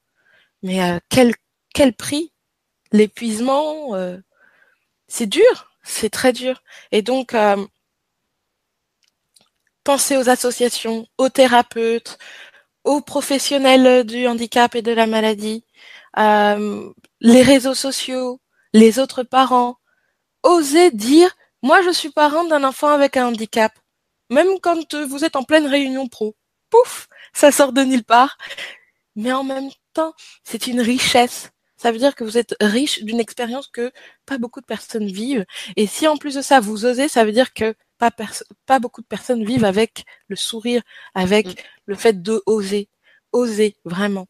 mais 0.62 0.80
à 0.80 0.98
quel, 1.10 1.34
quel 1.74 1.92
prix? 1.92 2.32
L'épuisement, 2.90 3.94
euh, 3.96 4.16
c'est 5.08 5.26
dur, 5.26 5.76
c'est 5.82 6.08
très 6.08 6.32
dur. 6.32 6.62
Et 6.90 7.02
donc, 7.02 7.34
euh, 7.34 7.66
pensez 9.90 10.16
aux 10.16 10.28
associations, 10.28 11.08
aux 11.18 11.30
thérapeutes, 11.30 12.16
aux 12.84 13.00
professionnels 13.00 14.06
du 14.06 14.28
handicap 14.28 14.76
et 14.76 14.82
de 14.82 14.92
la 14.92 15.08
maladie, 15.08 15.64
euh, 16.16 16.92
les 17.20 17.42
réseaux 17.42 17.74
sociaux, 17.74 18.40
les 18.72 19.00
autres 19.00 19.24
parents, 19.24 19.78
oser 20.44 20.92
dire 20.92 21.34
moi 21.64 21.82
je 21.82 21.90
suis 21.90 22.10
parent 22.10 22.44
d'un 22.44 22.62
enfant 22.62 22.86
avec 22.86 23.16
un 23.16 23.26
handicap. 23.26 23.72
Même 24.30 24.60
quand 24.62 24.94
euh, 24.94 25.04
vous 25.06 25.24
êtes 25.24 25.34
en 25.34 25.42
pleine 25.42 25.66
réunion 25.66 26.06
pro, 26.06 26.36
pouf, 26.70 27.08
ça 27.32 27.50
sort 27.50 27.72
de 27.72 27.82
nulle 27.82 28.04
part. 28.04 28.38
Mais 29.16 29.32
en 29.32 29.42
même 29.42 29.70
temps, 29.92 30.12
c'est 30.44 30.68
une 30.68 30.80
richesse. 30.80 31.50
Ça 31.76 31.90
veut 31.90 31.98
dire 31.98 32.14
que 32.14 32.22
vous 32.22 32.38
êtes 32.38 32.54
riche 32.60 33.02
d'une 33.02 33.18
expérience 33.18 33.66
que 33.66 33.90
pas 34.24 34.38
beaucoup 34.38 34.60
de 34.60 34.66
personnes 34.66 35.08
vivent. 35.08 35.46
Et 35.74 35.88
si 35.88 36.06
en 36.06 36.16
plus 36.16 36.36
de 36.36 36.42
ça, 36.42 36.60
vous 36.60 36.86
osez, 36.86 37.08
ça 37.08 37.24
veut 37.24 37.32
dire 37.32 37.52
que 37.54 37.74
pas, 38.00 38.10
pas 38.66 38.78
beaucoup 38.78 39.02
de 39.02 39.06
personnes 39.06 39.44
vivent 39.44 39.64
avec 39.64 40.04
le 40.28 40.36
sourire, 40.36 40.82
avec 41.14 41.46
mm. 41.46 41.54
le 41.86 41.94
fait 41.94 42.22
de 42.22 42.42
oser. 42.46 42.88
Oser, 43.32 43.76
vraiment. 43.84 44.26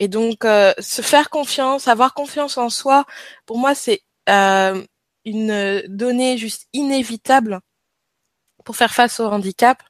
Et 0.00 0.08
donc, 0.08 0.44
euh, 0.44 0.74
se 0.78 1.00
faire 1.00 1.30
confiance, 1.30 1.88
avoir 1.88 2.12
confiance 2.14 2.58
en 2.58 2.68
soi, 2.68 3.06
pour 3.46 3.58
moi, 3.58 3.74
c'est 3.74 4.02
euh, 4.28 4.84
une 5.24 5.82
donnée 5.88 6.36
juste 6.36 6.68
inévitable 6.74 7.60
pour 8.64 8.76
faire 8.76 8.92
face 8.92 9.20
au 9.20 9.26
handicap. 9.26 9.82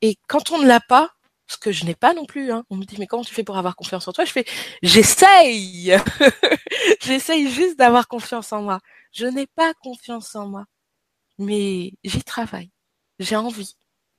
Et 0.00 0.16
quand 0.28 0.50
on 0.50 0.58
ne 0.58 0.66
l'a 0.66 0.80
pas, 0.80 1.10
ce 1.46 1.58
que 1.58 1.72
je 1.72 1.84
n'ai 1.84 1.94
pas 1.94 2.14
non 2.14 2.24
plus, 2.24 2.50
hein, 2.52 2.64
on 2.70 2.76
me 2.76 2.84
dit 2.84 2.96
mais 2.98 3.06
comment 3.06 3.24
tu 3.24 3.34
fais 3.34 3.44
pour 3.44 3.58
avoir 3.58 3.76
confiance 3.76 4.08
en 4.08 4.12
toi? 4.12 4.24
Je 4.24 4.32
fais 4.32 4.46
j'essaye, 4.82 5.94
j'essaye 7.02 7.50
juste 7.50 7.78
d'avoir 7.78 8.08
confiance 8.08 8.52
en 8.52 8.62
moi. 8.62 8.80
Je 9.12 9.26
n'ai 9.26 9.46
pas 9.46 9.74
confiance 9.74 10.34
en 10.34 10.46
moi, 10.48 10.64
mais 11.42 11.92
j'y 12.04 12.22
travaille. 12.24 12.70
J'ai 13.18 13.36
envie, 13.36 13.76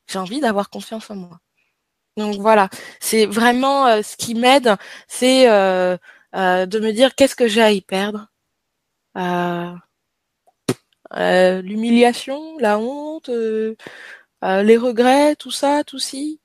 j'ai 0.08 0.20
envie 0.20 0.40
d'avoir 0.42 0.70
confiance 0.70 1.10
en 1.12 1.16
moi. 1.16 1.40
Donc 2.18 2.36
voilà, 2.36 2.70
c'est 3.00 3.26
vraiment 3.26 3.88
euh, 3.88 4.02
ce 4.04 4.16
qui 4.18 4.36
m'aide, 4.36 4.76
c'est 5.08 5.50
euh, 5.50 5.98
euh, 6.36 6.66
de 6.66 6.80
me 6.80 6.92
dire 6.92 7.16
qu'est-ce 7.16 7.36
que 7.36 7.48
j'ai 7.48 7.62
à 7.62 7.72
y 7.72 7.82
perdre. 7.82 8.28
L'humiliation, 11.16 12.58
la 12.60 12.80
honte, 12.80 13.30
les 13.30 14.78
regrets, 14.78 15.36
tout 15.36 15.52
ça, 15.52 15.84
tout 15.84 16.00
ci. 16.00 16.40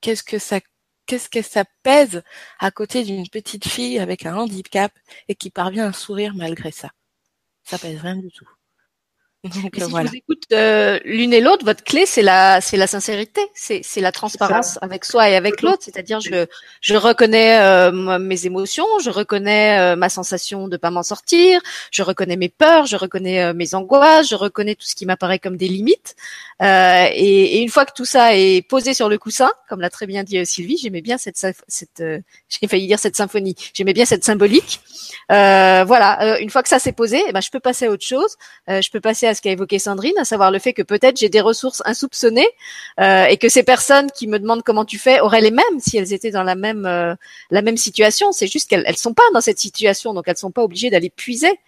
Qu'est-ce 0.00 0.22
que 0.24 0.38
ça 0.38 0.60
qu'est-ce 1.06 1.28
que 1.30 1.42
ça 1.42 1.64
pèse 1.82 2.22
à 2.58 2.70
côté 2.70 3.04
d'une 3.04 3.28
petite 3.28 3.66
fille 3.66 3.98
avec 3.98 4.26
un 4.26 4.36
handicap 4.36 4.92
et 5.28 5.34
qui 5.34 5.50
parvient 5.50 5.88
à 5.88 5.92
sourire 5.92 6.34
malgré 6.34 6.70
ça? 6.70 6.90
Ça 7.64 7.78
pèse 7.78 8.00
rien 8.00 8.16
du 8.16 8.30
tout. 8.30 8.48
Donc, 9.44 9.52
si 9.72 9.80
voilà. 9.82 10.06
je 10.06 10.10
vous 10.10 10.16
écoute 10.16 10.42
euh, 10.52 10.98
l'une 11.04 11.32
et 11.32 11.40
l'autre, 11.40 11.64
votre 11.64 11.84
clé 11.84 12.06
c'est 12.06 12.22
la 12.22 12.60
c'est 12.60 12.76
la 12.76 12.88
sincérité, 12.88 13.40
c'est 13.54 13.82
c'est 13.84 14.00
la 14.00 14.10
transparence 14.10 14.80
avec 14.82 15.04
soi 15.04 15.30
et 15.30 15.36
avec 15.36 15.62
l'autre. 15.62 15.78
C'est-à-dire 15.82 16.18
je 16.18 16.46
je 16.80 16.96
reconnais 16.96 17.60
euh, 17.60 18.18
mes 18.18 18.46
émotions, 18.46 18.86
je 19.00 19.10
reconnais 19.10 19.78
euh, 19.78 19.94
ma 19.94 20.08
sensation 20.08 20.66
de 20.66 20.76
pas 20.76 20.90
m'en 20.90 21.04
sortir, 21.04 21.60
je 21.92 22.02
reconnais 22.02 22.36
mes 22.36 22.48
peurs, 22.48 22.86
je 22.86 22.96
reconnais 22.96 23.54
mes 23.54 23.76
angoisses, 23.76 24.28
je 24.28 24.34
reconnais 24.34 24.74
tout 24.74 24.86
ce 24.86 24.96
qui 24.96 25.06
m'apparaît 25.06 25.38
comme 25.38 25.56
des 25.56 25.68
limites. 25.68 26.16
Et, 26.60 27.14
et, 27.14 27.62
une 27.62 27.68
fois 27.68 27.86
que 27.86 27.92
tout 27.94 28.04
ça 28.04 28.34
est 28.34 28.66
posé 28.66 28.92
sur 28.92 29.08
le 29.08 29.16
coussin, 29.16 29.52
comme 29.68 29.80
l'a 29.80 29.90
très 29.90 30.06
bien 30.06 30.24
dit 30.24 30.44
Sylvie, 30.44 30.78
j'aimais 30.78 31.00
bien 31.00 31.16
cette 31.16 31.36
cette 31.36 32.02
j'ai 32.48 32.66
failli 32.66 32.88
dire 32.88 32.98
cette 32.98 33.14
symphonie, 33.14 33.54
j'aimais 33.72 33.92
bien 33.92 34.04
cette 34.04 34.24
symbolique. 34.24 34.80
voilà, 35.28 36.40
une 36.40 36.50
fois 36.50 36.64
que 36.64 36.68
ça 36.68 36.80
s'est 36.80 36.90
posé, 36.90 37.22
eh 37.28 37.32
ben 37.32 37.40
je 37.40 37.50
peux 37.50 37.60
passer 37.60 37.86
à 37.86 37.90
autre 37.90 38.04
chose, 38.04 38.36
je 38.66 38.90
peux 38.90 39.00
passer 39.00 39.27
à 39.27 39.27
ce 39.34 39.40
qu'a 39.40 39.50
évoqué 39.50 39.78
Sandrine, 39.78 40.16
à 40.18 40.24
savoir 40.24 40.50
le 40.50 40.58
fait 40.58 40.72
que 40.72 40.82
peut-être 40.82 41.16
j'ai 41.18 41.28
des 41.28 41.40
ressources 41.40 41.82
insoupçonnées 41.84 42.48
euh, 43.00 43.24
et 43.24 43.36
que 43.36 43.48
ces 43.48 43.62
personnes 43.62 44.10
qui 44.10 44.26
me 44.26 44.38
demandent 44.38 44.62
comment 44.62 44.84
tu 44.84 44.98
fais 44.98 45.20
auraient 45.20 45.40
les 45.40 45.50
mêmes 45.50 45.80
si 45.80 45.96
elles 45.96 46.12
étaient 46.12 46.30
dans 46.30 46.42
la 46.42 46.54
même 46.54 46.86
euh, 46.86 47.14
la 47.50 47.62
même 47.62 47.76
situation. 47.76 48.32
C'est 48.32 48.46
juste 48.46 48.68
qu'elles 48.68 48.84
elles 48.86 48.96
sont 48.96 49.14
pas 49.14 49.22
dans 49.34 49.40
cette 49.40 49.58
situation, 49.58 50.14
donc 50.14 50.24
elles 50.28 50.36
sont 50.36 50.50
pas 50.50 50.62
obligées 50.62 50.90
d'aller 50.90 51.10
puiser 51.10 51.58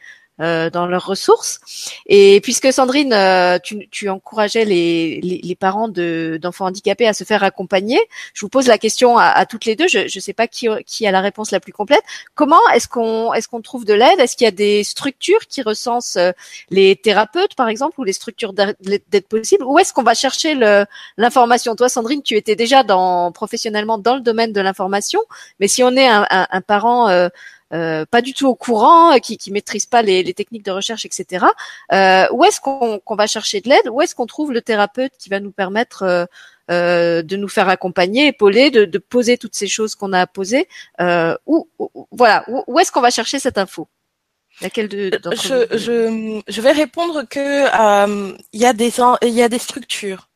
dans 0.41 0.87
leurs 0.87 1.07
ressources. 1.07 1.61
Et 2.07 2.41
puisque 2.41 2.73
Sandrine, 2.73 3.13
euh, 3.13 3.59
tu, 3.63 3.89
tu 3.91 4.09
encourageais 4.09 4.65
les, 4.65 5.21
les, 5.23 5.41
les 5.43 5.55
parents 5.55 5.89
d'enfants 5.89 6.67
handicapés 6.67 7.07
à 7.07 7.13
se 7.13 7.25
faire 7.25 7.45
accompagner, 7.45 8.01
je 8.35 8.41
vous 8.41 8.49
pose 8.49 8.67
la 8.67 8.79
question 8.79 9.19
à, 9.19 9.27
à 9.27 9.47
toutes 9.47 9.67
les 9.67 9.77
deux. 9.77 9.89
Je 9.89 10.01
ne 10.01 10.21
sais 10.21 10.33
pas 10.33 10.49
qui, 10.49 10.69
qui 10.87 11.07
a 11.07 11.11
la 11.11 11.21
réponse 11.21 11.51
la 11.51 11.61
plus 11.61 11.73
complète. 11.73 12.03
Comment 12.35 12.61
est-ce 12.75 12.89
qu'on 12.89 13.33
est-ce 13.35 13.49
qu'on 13.49 13.61
trouve 13.61 13.85
de 13.85 13.95
l'aide? 13.95 14.19
Est-ce 14.19 14.37
qu'il 14.37 14.47
y 14.47 14.49
a 14.49 14.51
des 14.53 14.83
structures 14.85 15.47
qui 15.49 15.63
recensent 15.63 16.17
euh, 16.17 16.33
les 16.71 16.97
thérapeutes, 16.97 17.55
par 17.55 17.69
exemple, 17.69 18.01
ou 18.01 18.05
les 18.05 18.13
structures 18.13 18.53
d'aide 18.53 19.27
possible? 19.29 19.65
Où 19.65 19.79
est-ce 19.79 19.93
qu'on 19.93 20.03
va 20.03 20.15
chercher 20.15 20.55
l'information? 21.17 21.77
Toi, 21.77 21.89
Sandrine, 21.89 22.23
tu 22.23 22.37
étais 22.37 22.57
déjà 22.57 22.83
dans 22.83 23.31
professionnellement 23.33 23.99
dans 23.99 24.15
le 24.15 24.21
domaine 24.21 24.53
de 24.53 24.61
l'information, 24.61 25.21
mais 25.59 25.69
si 25.69 25.83
on 25.83 25.97
est 25.97 26.09
un, 26.09 26.27
un, 26.31 26.47
un 26.51 26.61
parent 26.61 27.09
euh, 27.09 27.29
pas 27.71 28.23
du 28.23 28.35
tout 28.35 28.47
au 28.47 28.55
courant, 28.55 29.13
euh, 29.13 29.19
qui 29.19 29.37
qui 29.37 29.51
maîtrisent 29.53 29.87
pas 29.87 30.03
les, 30.03 30.23
les 30.23 30.35
techniques 30.35 30.65
de 30.65 30.71
recherche, 30.71 31.05
etc. 31.05 31.47
Euh, 31.93 32.27
où 32.33 32.45
est-ce 32.45 32.61
qu'on 32.61 33.15
va 33.15 33.27
chercher 33.27 33.61
de 33.61 33.69
l'aide? 33.69 33.89
Où 33.91 34.03
est-ce 34.03 34.15
qu'on 34.15 34.27
trouve 34.27 34.53
le 34.53 34.63
thérapeute 34.63 35.13
qui 35.19 35.29
va 35.29 35.41
nous 35.41 35.53
permettre 35.53 36.03
euh, 36.03 36.25
euh 36.71 37.23
de 37.23 37.37
nous 37.37 37.49
faire 37.49 37.69
accompagner, 37.69 38.29
épauler, 38.29 38.71
de, 38.71 38.85
de 38.85 38.99
poser 38.99 39.39
toutes 39.39 39.55
ces 39.55 39.69
choses 39.69 39.95
qu'on 39.95 40.13
a 40.13 40.21
à 40.21 40.27
poser? 40.27 40.69
Euh, 41.01 41.37
où, 41.47 41.69
voilà, 42.11 42.45
où, 42.49 42.79
est-ce 42.79 42.93
qu'on 42.93 43.01
va 43.01 43.11
chercher 43.11 43.39
cette 43.39 43.59
info? 43.59 43.89
Laquelle 44.61 44.89
de, 44.89 45.11
je, 45.33 45.79
je, 45.79 46.43
je, 46.47 46.61
vais 46.61 46.73
répondre 46.73 47.23
que 47.23 47.67
il 48.53 48.61
y 48.61 48.67
a 48.67 48.73
des 48.73 48.93
il 49.23 49.35
y 49.35 49.43
a 49.43 49.49
des 49.49 49.59
structures. 49.59 50.29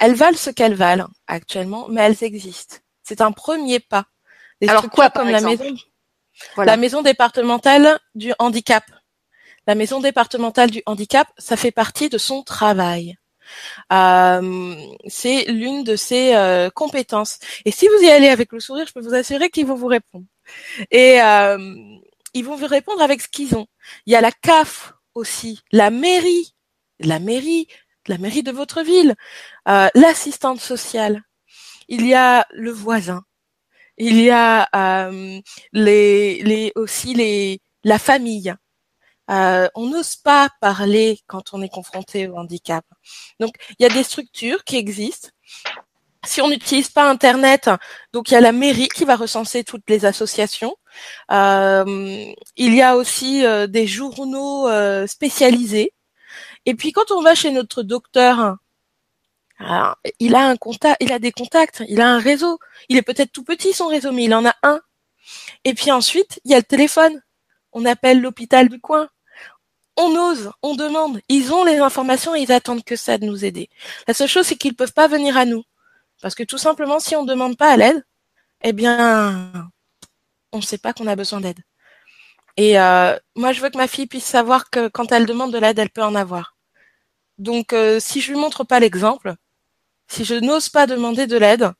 Elles 0.00 0.14
valent 0.14 0.36
ce 0.36 0.50
qu'elles 0.50 0.74
valent 0.74 1.08
actuellement, 1.26 1.86
mais 1.88 2.02
elles 2.02 2.24
existent. 2.24 2.76
C'est 3.02 3.20
un 3.20 3.32
premier 3.32 3.80
pas. 3.80 4.06
Des 4.60 4.68
Alors 4.68 4.88
quoi, 4.90 5.10
comme 5.10 5.28
la 5.28 5.40
maison 5.40 5.76
la 6.56 6.76
maison 6.76 7.02
départementale 7.02 7.98
du 8.14 8.32
handicap. 8.38 8.84
La 9.66 9.74
maison 9.74 10.00
départementale 10.00 10.70
du 10.70 10.82
handicap, 10.86 11.28
ça 11.36 11.56
fait 11.56 11.70
partie 11.70 12.08
de 12.08 12.18
son 12.18 12.42
travail. 12.42 13.16
Euh, 13.92 14.76
c'est 15.06 15.44
l'une 15.44 15.84
de 15.84 15.96
ses 15.96 16.34
euh, 16.34 16.70
compétences. 16.70 17.38
Et 17.64 17.70
si 17.70 17.86
vous 17.88 18.02
y 18.02 18.10
allez 18.10 18.28
avec 18.28 18.52
le 18.52 18.60
sourire, 18.60 18.86
je 18.86 18.92
peux 18.92 19.00
vous 19.00 19.14
assurer 19.14 19.50
qu'ils 19.50 19.66
vont 19.66 19.74
vous 19.74 19.86
répondre. 19.86 20.24
Et 20.90 21.20
euh, 21.20 21.58
ils 22.34 22.44
vont 22.44 22.56
vous 22.56 22.66
répondre 22.66 23.02
avec 23.02 23.20
ce 23.20 23.28
qu'ils 23.28 23.56
ont. 23.56 23.66
Il 24.06 24.12
y 24.12 24.16
a 24.16 24.20
la 24.20 24.32
CAF 24.32 24.94
aussi, 25.14 25.60
la 25.72 25.90
mairie, 25.90 26.54
la 27.00 27.18
mairie, 27.18 27.68
la 28.06 28.18
mairie 28.18 28.42
de 28.42 28.52
votre 28.52 28.82
ville, 28.82 29.14
l'assistante 29.66 30.60
sociale. 30.60 31.22
Il 31.88 32.06
y 32.06 32.14
a 32.14 32.46
le 32.52 32.70
voisin, 32.70 33.24
il 33.98 34.20
y 34.20 34.30
a 34.30 34.68
euh, 34.74 35.40
les, 35.72 36.42
les, 36.42 36.72
aussi 36.76 37.14
les, 37.14 37.60
la 37.84 37.98
famille. 37.98 38.54
Euh, 39.30 39.68
on 39.74 39.86
n'ose 39.88 40.16
pas 40.16 40.48
parler 40.60 41.18
quand 41.26 41.52
on 41.52 41.60
est 41.62 41.68
confronté 41.68 42.28
au 42.28 42.36
handicap. 42.36 42.84
Donc, 43.40 43.54
il 43.78 43.82
y 43.82 43.86
a 43.86 43.90
des 43.90 44.02
structures 44.02 44.64
qui 44.64 44.76
existent. 44.76 45.28
Si 46.24 46.40
on 46.40 46.48
n'utilise 46.48 46.88
pas 46.88 47.08
Internet, 47.08 47.70
donc 48.12 48.30
il 48.30 48.34
y 48.34 48.36
a 48.36 48.40
la 48.40 48.52
mairie 48.52 48.88
qui 48.88 49.04
va 49.04 49.16
recenser 49.16 49.64
toutes 49.64 49.88
les 49.88 50.04
associations. 50.04 50.76
Euh, 51.30 52.24
il 52.56 52.74
y 52.74 52.82
a 52.82 52.96
aussi 52.96 53.44
des 53.68 53.86
journaux 53.86 54.68
spécialisés. 55.06 55.92
Et 56.66 56.74
puis 56.74 56.92
quand 56.92 57.10
on 57.12 57.22
va 57.22 57.34
chez 57.34 57.50
notre 57.50 57.82
docteur 57.82 58.56
alors, 59.58 59.96
il 60.20 60.34
a 60.36 60.46
un 60.46 60.56
contact, 60.56 60.96
il 61.00 61.12
a 61.12 61.18
des 61.18 61.32
contacts, 61.32 61.82
il 61.88 62.00
a 62.00 62.08
un 62.08 62.18
réseau. 62.18 62.58
Il 62.88 62.96
est 62.96 63.02
peut-être 63.02 63.32
tout 63.32 63.44
petit 63.44 63.72
son 63.72 63.88
réseau, 63.88 64.12
mais 64.12 64.24
il 64.24 64.34
en 64.34 64.46
a 64.46 64.54
un. 64.62 64.80
Et 65.64 65.74
puis 65.74 65.90
ensuite, 65.90 66.40
il 66.44 66.52
y 66.52 66.54
a 66.54 66.58
le 66.58 66.62
téléphone. 66.64 67.20
On 67.72 67.84
appelle 67.84 68.20
l'hôpital 68.20 68.68
du 68.68 68.80
coin. 68.80 69.08
On 69.96 70.14
ose, 70.14 70.52
on 70.62 70.76
demande. 70.76 71.20
Ils 71.28 71.52
ont 71.52 71.64
les 71.64 71.78
informations 71.78 72.34
et 72.36 72.40
ils 72.40 72.52
attendent 72.52 72.84
que 72.84 72.96
ça 72.96 73.18
de 73.18 73.26
nous 73.26 73.44
aider. 73.44 73.68
La 74.06 74.14
seule 74.14 74.28
chose, 74.28 74.46
c'est 74.46 74.56
qu'ils 74.56 74.76
peuvent 74.76 74.92
pas 74.92 75.08
venir 75.08 75.36
à 75.36 75.44
nous. 75.44 75.64
Parce 76.22 76.34
que 76.34 76.44
tout 76.44 76.58
simplement, 76.58 77.00
si 77.00 77.16
on 77.16 77.24
ne 77.24 77.28
demande 77.28 77.56
pas 77.56 77.72
à 77.72 77.76
l'aide, 77.76 78.04
eh 78.62 78.72
bien, 78.72 79.70
on 80.52 80.58
ne 80.58 80.62
sait 80.62 80.78
pas 80.78 80.92
qu'on 80.92 81.06
a 81.08 81.16
besoin 81.16 81.40
d'aide. 81.40 81.60
Et 82.56 82.78
euh, 82.78 83.16
moi, 83.36 83.52
je 83.52 83.60
veux 83.60 83.70
que 83.70 83.76
ma 83.76 83.88
fille 83.88 84.06
puisse 84.06 84.24
savoir 84.24 84.70
que 84.70 84.88
quand 84.88 85.12
elle 85.12 85.26
demande 85.26 85.52
de 85.52 85.58
l'aide, 85.58 85.78
elle 85.78 85.90
peut 85.90 86.02
en 86.02 86.14
avoir. 86.14 86.56
Donc, 87.38 87.72
euh, 87.72 88.00
si 88.00 88.20
je 88.20 88.32
lui 88.32 88.38
montre 88.38 88.64
pas 88.64 88.80
l'exemple, 88.80 89.34
si 90.08 90.24
je 90.24 90.34
n'ose 90.34 90.68
pas 90.68 90.86
demander 90.86 91.26
de 91.26 91.36
l'aide, 91.36 91.72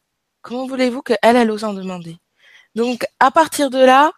comment 0.42 0.66
voulez-vous 0.66 1.02
qu'elle, 1.02 1.18
elle 1.22 1.50
ose 1.50 1.64
en 1.64 1.74
demander? 1.74 2.16
Donc, 2.74 3.06
à 3.20 3.30
partir 3.30 3.70
de 3.70 3.78
là, 3.78 4.12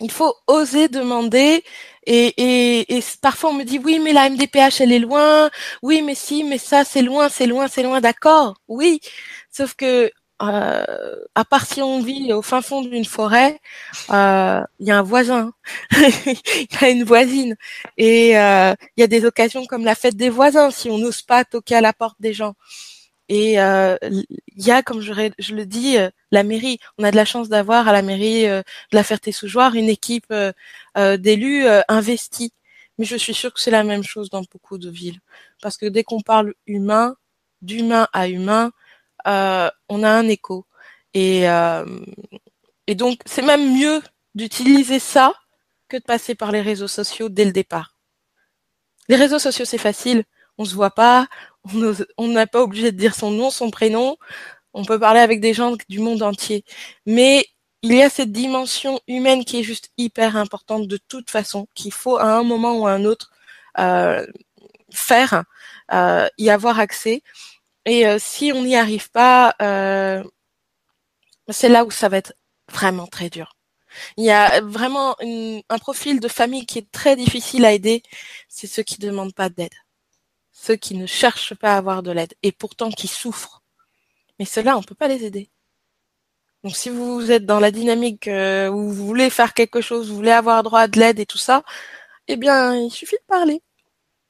il 0.00 0.10
faut 0.10 0.34
oser 0.46 0.88
demander 0.88 1.64
et, 2.06 2.34
et, 2.36 2.96
et, 2.98 3.04
parfois 3.22 3.50
on 3.50 3.54
me 3.54 3.64
dit 3.64 3.78
oui 3.78 3.98
mais 3.98 4.12
la 4.12 4.28
MDPH 4.28 4.80
elle 4.80 4.92
est 4.92 4.98
loin, 4.98 5.50
oui 5.82 6.02
mais 6.02 6.14
si 6.14 6.44
mais 6.44 6.58
ça 6.58 6.84
c'est 6.84 7.02
loin, 7.02 7.28
c'est 7.28 7.46
loin, 7.46 7.68
c'est 7.68 7.82
loin, 7.82 8.00
d'accord, 8.00 8.56
oui. 8.68 9.00
Sauf 9.50 9.74
que 9.74 10.10
euh, 10.42 11.16
à 11.34 11.44
part 11.44 11.66
si 11.66 11.82
on 11.82 12.02
vit 12.02 12.32
au 12.32 12.42
fin 12.42 12.62
fond 12.62 12.82
d'une 12.82 13.04
forêt, 13.04 13.60
euh, 14.10 14.60
il 14.80 14.86
y 14.86 14.90
a 14.90 14.98
un 14.98 15.02
voisin, 15.02 15.52
il 15.92 16.68
y 16.80 16.84
a 16.84 16.90
une 16.90 17.04
voisine, 17.04 17.56
et 17.96 18.38
euh, 18.38 18.74
il 18.96 19.00
y 19.00 19.04
a 19.04 19.06
des 19.06 19.24
occasions 19.24 19.64
comme 19.66 19.84
la 19.84 19.94
fête 19.94 20.16
des 20.16 20.30
voisins 20.30 20.70
si 20.70 20.90
on 20.90 20.98
n'ose 20.98 21.22
pas 21.22 21.44
toquer 21.44 21.76
à 21.76 21.80
la 21.80 21.92
porte 21.92 22.16
des 22.20 22.32
gens. 22.32 22.54
Et 23.28 23.60
euh, 23.60 23.96
il 24.02 24.26
y 24.56 24.70
a, 24.70 24.82
comme 24.82 25.00
je, 25.00 25.12
le 25.12 25.66
dis, 25.66 25.98
euh, 25.98 26.10
la 26.30 26.42
mairie. 26.42 26.78
On 26.98 27.04
a 27.04 27.10
de 27.10 27.16
la 27.16 27.24
chance 27.24 27.48
d'avoir 27.48 27.88
à 27.88 27.92
la 27.92 28.02
mairie 28.02 28.46
euh, 28.46 28.62
de 28.92 28.96
la 28.96 29.02
Ferté-sous-Jouarre 29.02 29.74
une 29.74 29.88
équipe 29.88 30.32
d'élus 30.96 31.66
investis. 31.88 32.50
Mais 32.98 33.04
je 33.04 33.16
suis 33.16 33.34
sûre 33.34 33.52
que 33.52 33.60
c'est 33.60 33.70
la 33.70 33.84
même 33.84 34.04
chose 34.04 34.30
dans 34.30 34.42
beaucoup 34.50 34.78
de 34.78 34.90
villes. 34.90 35.20
Parce 35.62 35.76
que 35.76 35.86
dès 35.86 36.04
qu'on 36.04 36.20
parle 36.22 36.54
humain, 36.66 37.16
d'humain 37.62 38.08
à 38.12 38.28
humain, 38.28 38.72
on 39.26 40.02
a 40.02 40.10
un 40.10 40.28
écho. 40.28 40.66
Et, 41.14 41.44
et 42.86 42.94
donc, 42.94 43.20
c'est 43.26 43.42
même 43.42 43.74
mieux 43.76 44.02
d'utiliser 44.34 44.98
ça 44.98 45.34
que 45.88 45.96
de 45.96 46.02
passer 46.02 46.34
par 46.34 46.52
les 46.52 46.60
réseaux 46.60 46.88
sociaux 46.88 47.28
dès 47.28 47.44
le 47.44 47.52
départ. 47.52 47.96
Les 49.08 49.16
réseaux 49.16 49.38
sociaux, 49.38 49.64
c'est 49.64 49.78
facile. 49.78 50.24
On 50.58 50.64
se 50.64 50.74
voit 50.74 50.90
pas, 50.90 51.28
on 52.16 52.28
n'a 52.28 52.46
pas 52.46 52.62
obligé 52.62 52.92
de 52.92 52.96
dire 52.96 53.14
son 53.14 53.30
nom, 53.30 53.50
son 53.50 53.70
prénom. 53.70 54.16
On 54.72 54.84
peut 54.84 54.98
parler 54.98 55.20
avec 55.20 55.40
des 55.40 55.54
gens 55.54 55.76
du 55.88 56.00
monde 56.00 56.22
entier. 56.22 56.64
Mais 57.06 57.46
il 57.82 57.94
y 57.94 58.02
a 58.02 58.10
cette 58.10 58.32
dimension 58.32 59.00
humaine 59.06 59.44
qui 59.44 59.60
est 59.60 59.62
juste 59.62 59.90
hyper 59.96 60.36
importante 60.36 60.88
de 60.88 60.98
toute 61.08 61.30
façon, 61.30 61.68
qu'il 61.74 61.92
faut 61.92 62.18
à 62.18 62.36
un 62.36 62.42
moment 62.42 62.78
ou 62.78 62.86
à 62.86 62.92
un 62.92 63.04
autre 63.04 63.30
euh, 63.78 64.26
faire, 64.92 65.44
euh, 65.92 66.28
y 66.38 66.50
avoir 66.50 66.80
accès. 66.80 67.22
Et 67.86 68.06
euh, 68.06 68.18
si 68.20 68.52
on 68.52 68.62
n'y 68.64 68.76
arrive 68.76 69.10
pas, 69.10 69.54
euh, 69.62 70.22
c'est 71.48 71.68
là 71.68 71.84
où 71.84 71.90
ça 71.90 72.08
va 72.08 72.18
être 72.18 72.34
vraiment 72.70 73.06
très 73.06 73.30
dur. 73.30 73.56
Il 74.18 74.24
y 74.24 74.30
a 74.30 74.60
vraiment 74.60 75.16
un 75.22 75.78
profil 75.78 76.20
de 76.20 76.28
famille 76.28 76.66
qui 76.66 76.80
est 76.80 76.90
très 76.90 77.16
difficile 77.16 77.64
à 77.64 77.72
aider, 77.72 78.02
c'est 78.48 78.66
ceux 78.66 78.82
qui 78.82 79.00
ne 79.00 79.06
demandent 79.06 79.34
pas 79.34 79.48
d'aide 79.48 79.72
ceux 80.56 80.76
qui 80.76 80.96
ne 80.96 81.06
cherchent 81.06 81.54
pas 81.54 81.74
à 81.74 81.76
avoir 81.76 82.02
de 82.02 82.10
l'aide 82.10 82.34
et 82.42 82.50
pourtant 82.50 82.90
qui 82.90 83.08
souffrent. 83.08 83.62
Mais 84.38 84.46
ceux-là, 84.46 84.76
on 84.76 84.80
ne 84.80 84.86
peut 84.86 84.94
pas 84.94 85.08
les 85.08 85.24
aider. 85.24 85.50
Donc 86.64 86.76
si 86.76 86.88
vous 86.90 87.30
êtes 87.30 87.46
dans 87.46 87.60
la 87.60 87.70
dynamique 87.70 88.26
euh, 88.28 88.68
où 88.70 88.90
vous 88.90 89.06
voulez 89.06 89.30
faire 89.30 89.54
quelque 89.54 89.80
chose, 89.80 90.08
vous 90.08 90.16
voulez 90.16 90.30
avoir 90.32 90.62
droit 90.62 90.80
à 90.80 90.88
de 90.88 90.98
l'aide 90.98 91.20
et 91.20 91.26
tout 91.26 91.38
ça, 91.38 91.62
eh 92.28 92.36
bien, 92.36 92.74
il 92.76 92.90
suffit 92.90 93.16
de 93.16 93.26
parler. 93.28 93.62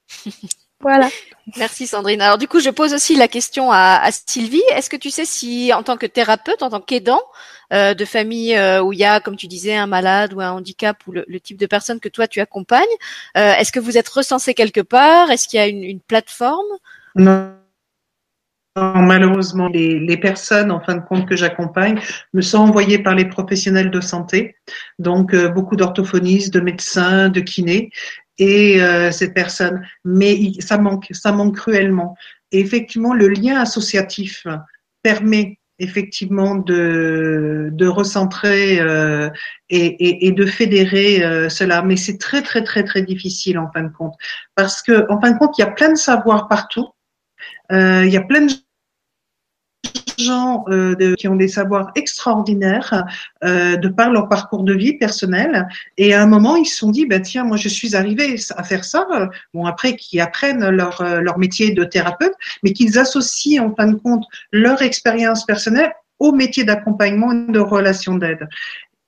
Voilà. 0.81 1.09
Merci 1.57 1.87
Sandrine. 1.87 2.21
Alors 2.21 2.39
du 2.39 2.49
coup, 2.49 2.61
je 2.61 2.71
pose 2.71 2.93
aussi 2.93 3.17
la 3.17 3.29
question 3.29 3.71
à, 3.73 4.09
Sylvie. 4.11 4.63
Est-ce 4.75 4.91
que 4.91 4.97
tu 4.97 5.11
sais 5.11 5.25
si, 5.25 5.73
en 5.73 5.83
tant 5.83 5.97
que 5.97 6.07
thérapeute, 6.07 6.63
en 6.63 6.71
tant 6.71 6.81
qu'aidant 6.81 7.23
euh, 7.73 7.95
de 7.95 8.05
famille 8.05 8.55
euh, 8.55 8.83
où 8.83 8.93
il 8.93 8.99
y 8.99 9.05
a, 9.05 9.21
comme 9.21 9.37
tu 9.37 9.47
disais, 9.47 9.75
un 9.75 9.87
malade 9.87 10.35
ou 10.35 10.41
un 10.41 10.51
handicap 10.51 10.99
ou 11.07 11.13
le, 11.13 11.41
type 11.41 11.57
de 11.57 11.67
personne 11.67 12.01
que 12.01 12.09
toi 12.09 12.29
tu 12.29 12.41
accompagnes, 12.41 12.85
euh, 13.37 13.55
est-ce 13.55 13.73
que 13.73 13.81
vous 13.81 13.97
êtes 13.97 14.09
recensé 14.09 14.55
quelque 14.55 14.81
part? 14.81 15.31
Est-ce 15.31 15.49
qu'il 15.49 15.59
y 15.59 15.63
a 15.63 15.67
une, 15.67 16.01
plateforme? 16.01 16.67
Non. 17.15 17.53
Malheureusement, 18.79 19.69
les, 19.69 19.99
les, 19.99 20.19
personnes, 20.19 20.71
en 20.71 20.81
fin 20.81 20.97
de 20.97 21.01
compte, 21.01 21.27
que 21.27 21.35
j'accompagne 21.35 21.99
me 22.35 22.43
sont 22.43 22.59
envoyées 22.59 22.99
par 22.99 23.15
les 23.15 23.25
professionnels 23.25 23.91
de 23.91 24.03
santé, 24.03 24.57
donc 24.99 25.35
beaucoup 25.55 25.77
d'orthophonistes, 25.77 26.53
de 26.53 26.61
médecins, 26.61 27.31
de 27.31 27.41
kinés, 27.41 27.89
et 28.39 28.83
euh, 28.83 29.11
cette 29.11 29.35
personne. 29.35 29.87
Mais 30.05 30.53
ça 30.61 30.79
manque, 30.79 31.09
ça 31.13 31.33
manque 31.33 31.57
cruellement. 31.57 32.17
Et 32.53 32.61
effectivement, 32.61 33.15
le 33.15 33.29
lien 33.29 33.61
associatif 33.61 34.47
permet 35.03 35.59
effectivement 35.79 36.55
de, 36.55 37.69
de 37.73 37.87
recentrer 37.87 38.81
euh, 38.81 39.29
et, 39.69 39.87
et, 39.87 40.27
et, 40.27 40.33
de 40.33 40.47
fédérer 40.47 41.23
euh, 41.23 41.49
cela. 41.49 41.83
Mais 41.83 41.97
c'est 41.97 42.19
très, 42.19 42.43
très, 42.43 42.63
très, 42.63 42.85
très 42.85 43.03
difficile 43.03 43.59
en 43.59 43.71
fin 43.73 43.83
de 43.83 43.93
compte. 43.93 44.15
Parce 44.55 44.83
que, 44.83 45.11
en 45.11 45.21
fin 45.21 45.33
de 45.33 45.39
compte, 45.39 45.57
il 45.59 45.63
y 45.63 45.65
a 45.65 45.71
plein 45.71 45.91
de 45.91 45.99
savoirs 45.99 46.49
partout. 46.49 46.89
Euh, 47.73 48.05
il 48.07 48.13
y 48.13 48.17
a 48.17 48.23
plein 48.23 48.47
de 48.47 48.53
gens 50.19 50.65
euh, 50.69 50.95
de, 50.97 51.15
qui 51.15 51.29
ont 51.29 51.37
des 51.37 51.49
savoirs 51.49 51.93
extraordinaires 51.95 53.05
euh, 53.45 53.77
de 53.77 53.89
par 53.89 54.11
leur 54.11 54.29
parcours 54.29 54.63
de 54.63 54.75
vie 54.75 54.95
personnel. 54.95 55.69
Et 55.99 56.15
à 56.15 56.23
un 56.23 56.27
moment, 56.27 56.57
ils 56.57 56.67
se 56.67 56.79
sont 56.79 56.91
dit, 56.91 57.07
ben 57.07 57.21
tiens, 57.21 57.45
moi 57.45 57.57
je 57.57 57.69
suis 57.69 57.97
arrivé 57.97 58.37
à 58.57 58.63
faire 58.63 58.85
ça. 58.85 59.07
Bon, 59.55 59.67
après, 59.67 59.97
qu'ils 59.97 60.21
apprennent 60.21 60.69
leur, 60.69 61.01
euh, 61.01 61.21
leur 61.21 61.39
métier 61.39 61.73
de 61.73 61.85
thérapeute, 61.85 62.35
mais 62.63 62.73
qu'ils 62.73 62.99
associent 62.99 63.67
en 63.67 63.75
fin 63.75 63.89
de 63.89 63.97
compte 63.97 64.25
leur 64.53 64.83
expérience 64.83 65.45
personnelle 65.45 65.93
au 66.19 66.33
métier 66.33 66.65
d'accompagnement 66.65 67.33
et 67.33 67.53
de 67.53 67.61
relation 67.61 68.17
d'aide. 68.17 68.49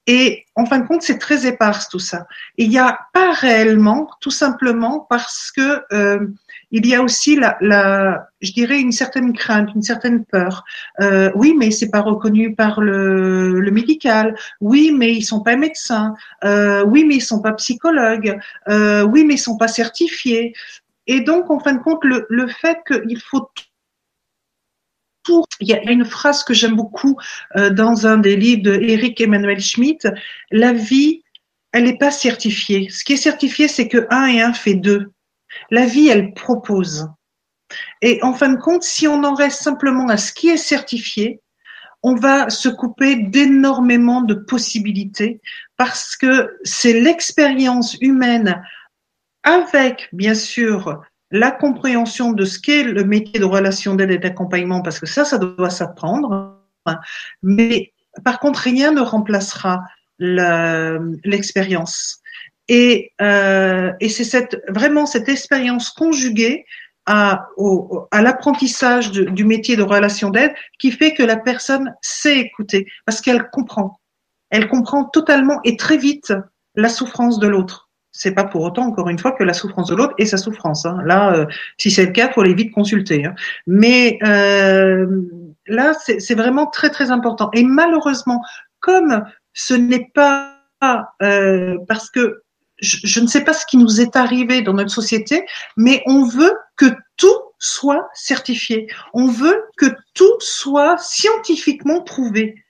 Et 0.06 0.46
en 0.56 0.64
fin 0.64 0.78
de 0.78 0.86
compte, 0.86 1.02
c'est 1.02 1.18
très 1.18 1.46
éparse 1.46 1.90
tout 1.90 1.98
ça. 1.98 2.26
il 2.56 2.70
n'y 2.70 2.78
a 2.78 2.98
pas 3.12 3.32
réellement, 3.32 4.08
tout 4.22 4.30
simplement 4.30 5.06
parce 5.10 5.52
que 5.54 5.82
euh, 5.92 6.26
il 6.70 6.86
y 6.86 6.94
a 6.94 7.02
aussi 7.02 7.36
la, 7.36 7.56
la, 7.60 8.28
je 8.40 8.52
dirais 8.52 8.80
une 8.80 8.92
certaine 8.92 9.32
crainte, 9.32 9.70
une 9.74 9.82
certaine 9.82 10.24
peur. 10.24 10.64
Euh, 11.00 11.30
oui, 11.34 11.54
mais 11.56 11.70
c'est 11.70 11.90
pas 11.90 12.02
reconnu 12.02 12.54
par 12.54 12.80
le, 12.80 13.70
médical. 13.72 14.36
Oui, 14.60 14.92
mais 14.92 15.14
ils 15.14 15.22
sont 15.22 15.42
pas 15.42 15.56
médecins. 15.56 16.14
Euh, 16.44 16.84
oui, 16.84 17.04
mais 17.04 17.16
ils 17.16 17.22
sont 17.22 17.40
pas 17.40 17.52
psychologues. 17.52 18.38
Euh, 18.68 19.02
oui, 19.02 19.24
mais 19.24 19.34
ils 19.34 19.38
sont 19.38 19.56
pas 19.56 19.68
certifiés. 19.68 20.52
Et 21.06 21.20
donc, 21.20 21.50
en 21.50 21.58
fin 21.58 21.72
de 21.72 21.82
compte, 21.82 22.04
le, 22.04 22.26
le 22.28 22.48
fait 22.48 22.78
qu'il 22.86 23.20
faut 23.20 23.50
il 25.60 25.68
y 25.68 25.74
a 25.74 25.90
une 25.90 26.06
phrase 26.06 26.42
que 26.42 26.54
j'aime 26.54 26.74
beaucoup 26.74 27.18
dans 27.72 28.06
un 28.06 28.16
des 28.16 28.34
livres 28.34 28.62
de 28.62 28.72
Eric 28.72 29.20
Emmanuel 29.20 29.60
Schmitt. 29.60 30.08
La 30.50 30.72
vie, 30.72 31.22
elle 31.72 31.84
n'est 31.84 31.98
pas 31.98 32.10
certifiée. 32.10 32.88
Ce 32.88 33.04
qui 33.04 33.12
est 33.12 33.18
certifié, 33.18 33.68
c'est 33.68 33.88
que 33.88 34.06
un 34.08 34.26
et 34.26 34.40
un 34.40 34.54
fait 34.54 34.72
deux. 34.72 35.12
La 35.70 35.86
vie, 35.86 36.08
elle 36.08 36.34
propose. 36.34 37.08
Et 38.02 38.22
en 38.22 38.32
fin 38.32 38.48
de 38.48 38.58
compte, 38.58 38.82
si 38.82 39.06
on 39.06 39.22
en 39.24 39.34
reste 39.34 39.62
simplement 39.62 40.08
à 40.08 40.16
ce 40.16 40.32
qui 40.32 40.48
est 40.48 40.56
certifié, 40.56 41.40
on 42.02 42.14
va 42.14 42.48
se 42.48 42.68
couper 42.68 43.16
d'énormément 43.16 44.22
de 44.22 44.34
possibilités 44.34 45.40
parce 45.76 46.16
que 46.16 46.56
c'est 46.62 47.00
l'expérience 47.00 47.96
humaine 48.00 48.62
avec, 49.42 50.08
bien 50.12 50.34
sûr, 50.34 51.02
la 51.30 51.50
compréhension 51.50 52.32
de 52.32 52.44
ce 52.44 52.58
qu'est 52.58 52.84
le 52.84 53.04
métier 53.04 53.38
de 53.38 53.44
relation 53.44 53.94
d'aide 53.94 54.10
et 54.10 54.18
d'accompagnement, 54.18 54.82
parce 54.82 54.98
que 54.98 55.06
ça, 55.06 55.24
ça 55.24 55.38
doit 55.38 55.70
s'apprendre. 55.70 56.56
Mais 57.42 57.92
par 58.24 58.40
contre, 58.40 58.60
rien 58.60 58.92
ne 58.92 59.00
remplacera 59.00 59.82
l'expérience. 60.18 62.20
Et, 62.68 63.12
euh, 63.20 63.92
et 64.00 64.08
c'est 64.08 64.24
cette, 64.24 64.62
vraiment 64.68 65.06
cette 65.06 65.28
expérience 65.28 65.90
conjuguée 65.90 66.64
à, 67.06 67.48
au, 67.56 68.06
à 68.10 68.20
l'apprentissage 68.20 69.10
du 69.10 69.44
métier 69.44 69.76
de 69.76 69.82
relation 69.82 70.28
d'aide 70.28 70.52
qui 70.78 70.92
fait 70.92 71.14
que 71.14 71.22
la 71.22 71.36
personne 71.36 71.94
sait 72.02 72.38
écouter 72.38 72.86
parce 73.06 73.20
qu'elle 73.20 73.48
comprend. 73.50 73.98
Elle 74.50 74.68
comprend 74.68 75.04
totalement 75.04 75.60
et 75.64 75.76
très 75.76 75.96
vite 75.96 76.32
la 76.74 76.88
souffrance 76.88 77.38
de 77.38 77.48
l'autre. 77.48 77.88
C'est 78.12 78.32
pas 78.32 78.44
pour 78.44 78.62
autant, 78.62 78.84
encore 78.84 79.08
une 79.08 79.18
fois, 79.18 79.32
que 79.32 79.44
la 79.44 79.52
souffrance 79.52 79.88
de 79.88 79.94
l'autre 79.94 80.14
est 80.18 80.26
sa 80.26 80.38
souffrance. 80.38 80.84
Hein. 80.86 80.98
Là, 81.04 81.34
euh, 81.34 81.46
si 81.76 81.90
c'est 81.90 82.06
le 82.06 82.12
cas, 82.12 82.30
faut 82.32 82.42
les 82.42 82.54
vite 82.54 82.72
consulter. 82.72 83.24
Hein. 83.24 83.34
Mais 83.66 84.18
euh, 84.24 85.06
là, 85.66 85.92
c'est 85.94 86.34
vraiment 86.34 86.66
très 86.66 86.90
très 86.90 87.10
important. 87.10 87.50
Et 87.52 87.64
malheureusement, 87.64 88.42
comme 88.80 89.24
ce 89.52 89.74
n'est 89.74 90.10
pas 90.14 90.58
euh, 91.22 91.78
parce 91.86 92.10
que 92.10 92.42
je, 92.80 93.20
ne 93.20 93.26
sais 93.26 93.44
pas 93.44 93.54
ce 93.54 93.66
qui 93.66 93.76
nous 93.76 94.00
est 94.00 94.16
arrivé 94.16 94.62
dans 94.62 94.74
notre 94.74 94.90
société, 94.90 95.44
mais 95.76 96.02
on 96.06 96.24
veut 96.24 96.54
que 96.76 96.86
tout 97.16 97.40
soit 97.58 98.08
certifié. 98.14 98.88
On 99.14 99.28
veut 99.28 99.64
que 99.76 99.86
tout 100.14 100.36
soit 100.38 100.96
scientifiquement 100.98 102.02
prouvé. 102.02 102.64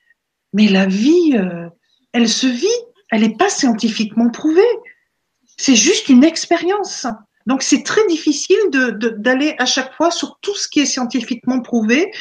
Mais 0.54 0.68
la 0.68 0.86
vie, 0.86 1.36
euh, 1.36 1.68
elle 2.12 2.28
se 2.28 2.46
vit, 2.46 2.66
elle 3.10 3.20
n'est 3.20 3.36
pas 3.36 3.50
scientifiquement 3.50 4.30
prouvée. 4.30 4.62
C'est 5.58 5.76
juste 5.76 6.08
une 6.08 6.24
expérience. 6.24 7.06
Donc 7.46 7.62
c'est 7.62 7.82
très 7.82 8.06
difficile 8.06 8.58
d'aller 8.70 9.52
de, 9.52 9.62
à 9.62 9.66
chaque 9.66 9.94
fois 9.94 10.10
sur 10.10 10.38
tout 10.40 10.54
ce 10.54 10.68
qui 10.68 10.80
est 10.80 10.86
scientifiquement 10.86 11.60
prouvé, 11.60 12.12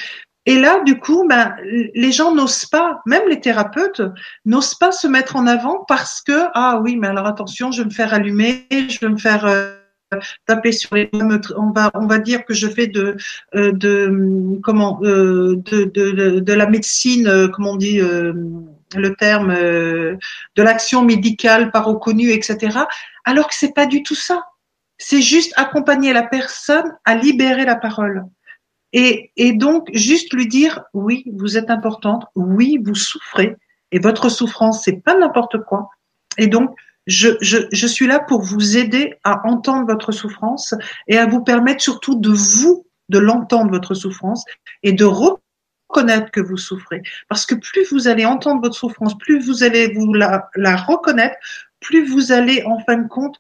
et 0.47 0.57
là, 0.57 0.81
du 0.85 0.97
coup, 0.97 1.27
ben, 1.27 1.55
les 1.93 2.11
gens 2.13 2.33
n'osent 2.33 2.65
pas, 2.65 3.01
même 3.05 3.27
les 3.27 3.41
thérapeutes, 3.41 4.01
n'osent 4.45 4.75
pas 4.75 4.93
se 4.93 5.05
mettre 5.05 5.35
en 5.35 5.45
avant 5.45 5.83
parce 5.89 6.21
que, 6.21 6.45
ah 6.53 6.79
oui, 6.81 6.95
mais 6.95 7.07
alors 7.07 7.27
attention, 7.27 7.71
je 7.71 7.81
vais 7.81 7.89
me 7.89 7.93
faire 7.93 8.13
allumer, 8.13 8.65
je 8.71 8.97
vais 9.01 9.09
me 9.09 9.17
faire 9.17 9.45
euh, 9.45 9.75
taper 10.45 10.71
sur 10.71 10.95
les 10.95 11.09
on 11.13 11.71
va 11.71 11.91
on 11.95 12.07
va 12.07 12.17
dire 12.17 12.45
que 12.45 12.53
je 12.53 12.69
fais 12.69 12.87
de 12.87 13.17
euh, 13.55 13.73
de 13.73 14.57
comment 14.63 15.01
euh, 15.03 15.57
de, 15.57 15.83
de, 15.83 16.39
de, 16.39 16.53
la 16.53 16.65
médecine 16.65 17.49
comment 17.53 17.71
on 17.71 17.75
dit 17.75 17.99
le 17.99 19.15
terme 19.15 19.53
de 19.53 20.63
l'action 20.63 21.03
médicale 21.03 21.71
pas 21.71 21.81
reconnue 21.81 22.29
etc 22.29 22.79
alors 23.25 23.49
que 23.49 23.53
c'est 23.53 23.73
pas 23.73 23.85
du 23.85 24.01
tout 24.01 24.15
ça. 24.15 24.45
C'est 24.97 25.21
juste 25.21 25.53
accompagner 25.57 26.13
la 26.13 26.23
personne 26.23 26.95
à 27.03 27.15
libérer 27.15 27.65
la 27.65 27.75
parole 27.75 28.23
et, 28.99 29.53
donc, 29.53 29.89
juste 29.93 30.33
lui 30.33 30.47
dire, 30.47 30.81
oui, 30.93 31.23
vous 31.33 31.55
êtes 31.55 31.69
importante, 31.69 32.25
oui, 32.35 32.79
vous 32.83 32.95
souffrez, 32.95 33.55
et 33.91 33.99
votre 33.99 34.29
souffrance, 34.29 34.83
c'est 34.83 35.03
pas 35.03 35.15
n'importe 35.15 35.59
quoi. 35.59 35.89
Et 36.39 36.47
donc, 36.47 36.71
je, 37.05 37.29
je, 37.39 37.57
je, 37.71 37.87
suis 37.87 38.07
là 38.07 38.19
pour 38.19 38.41
vous 38.41 38.75
aider 38.75 39.13
à 39.23 39.47
entendre 39.47 39.85
votre 39.85 40.11
souffrance 40.11 40.73
et 41.07 41.17
à 41.17 41.27
vous 41.27 41.43
permettre 41.43 41.81
surtout 41.81 42.15
de 42.15 42.31
vous 42.31 42.85
de 43.09 43.19
l'entendre 43.19 43.71
votre 43.71 43.93
souffrance 43.93 44.43
et 44.83 44.91
de 44.91 45.05
reconnaître 45.05 46.31
que 46.31 46.41
vous 46.41 46.57
souffrez. 46.57 47.01
Parce 47.29 47.45
que 47.45 47.55
plus 47.55 47.87
vous 47.91 48.07
allez 48.07 48.25
entendre 48.25 48.61
votre 48.61 48.75
souffrance, 48.75 49.17
plus 49.17 49.39
vous 49.45 49.63
allez 49.63 49.93
vous 49.93 50.11
la, 50.13 50.49
la 50.55 50.75
reconnaître, 50.75 51.37
plus 51.79 52.05
vous 52.05 52.31
allez 52.31 52.63
en 52.65 52.79
fin 52.79 52.97
de 52.97 53.07
compte 53.07 53.39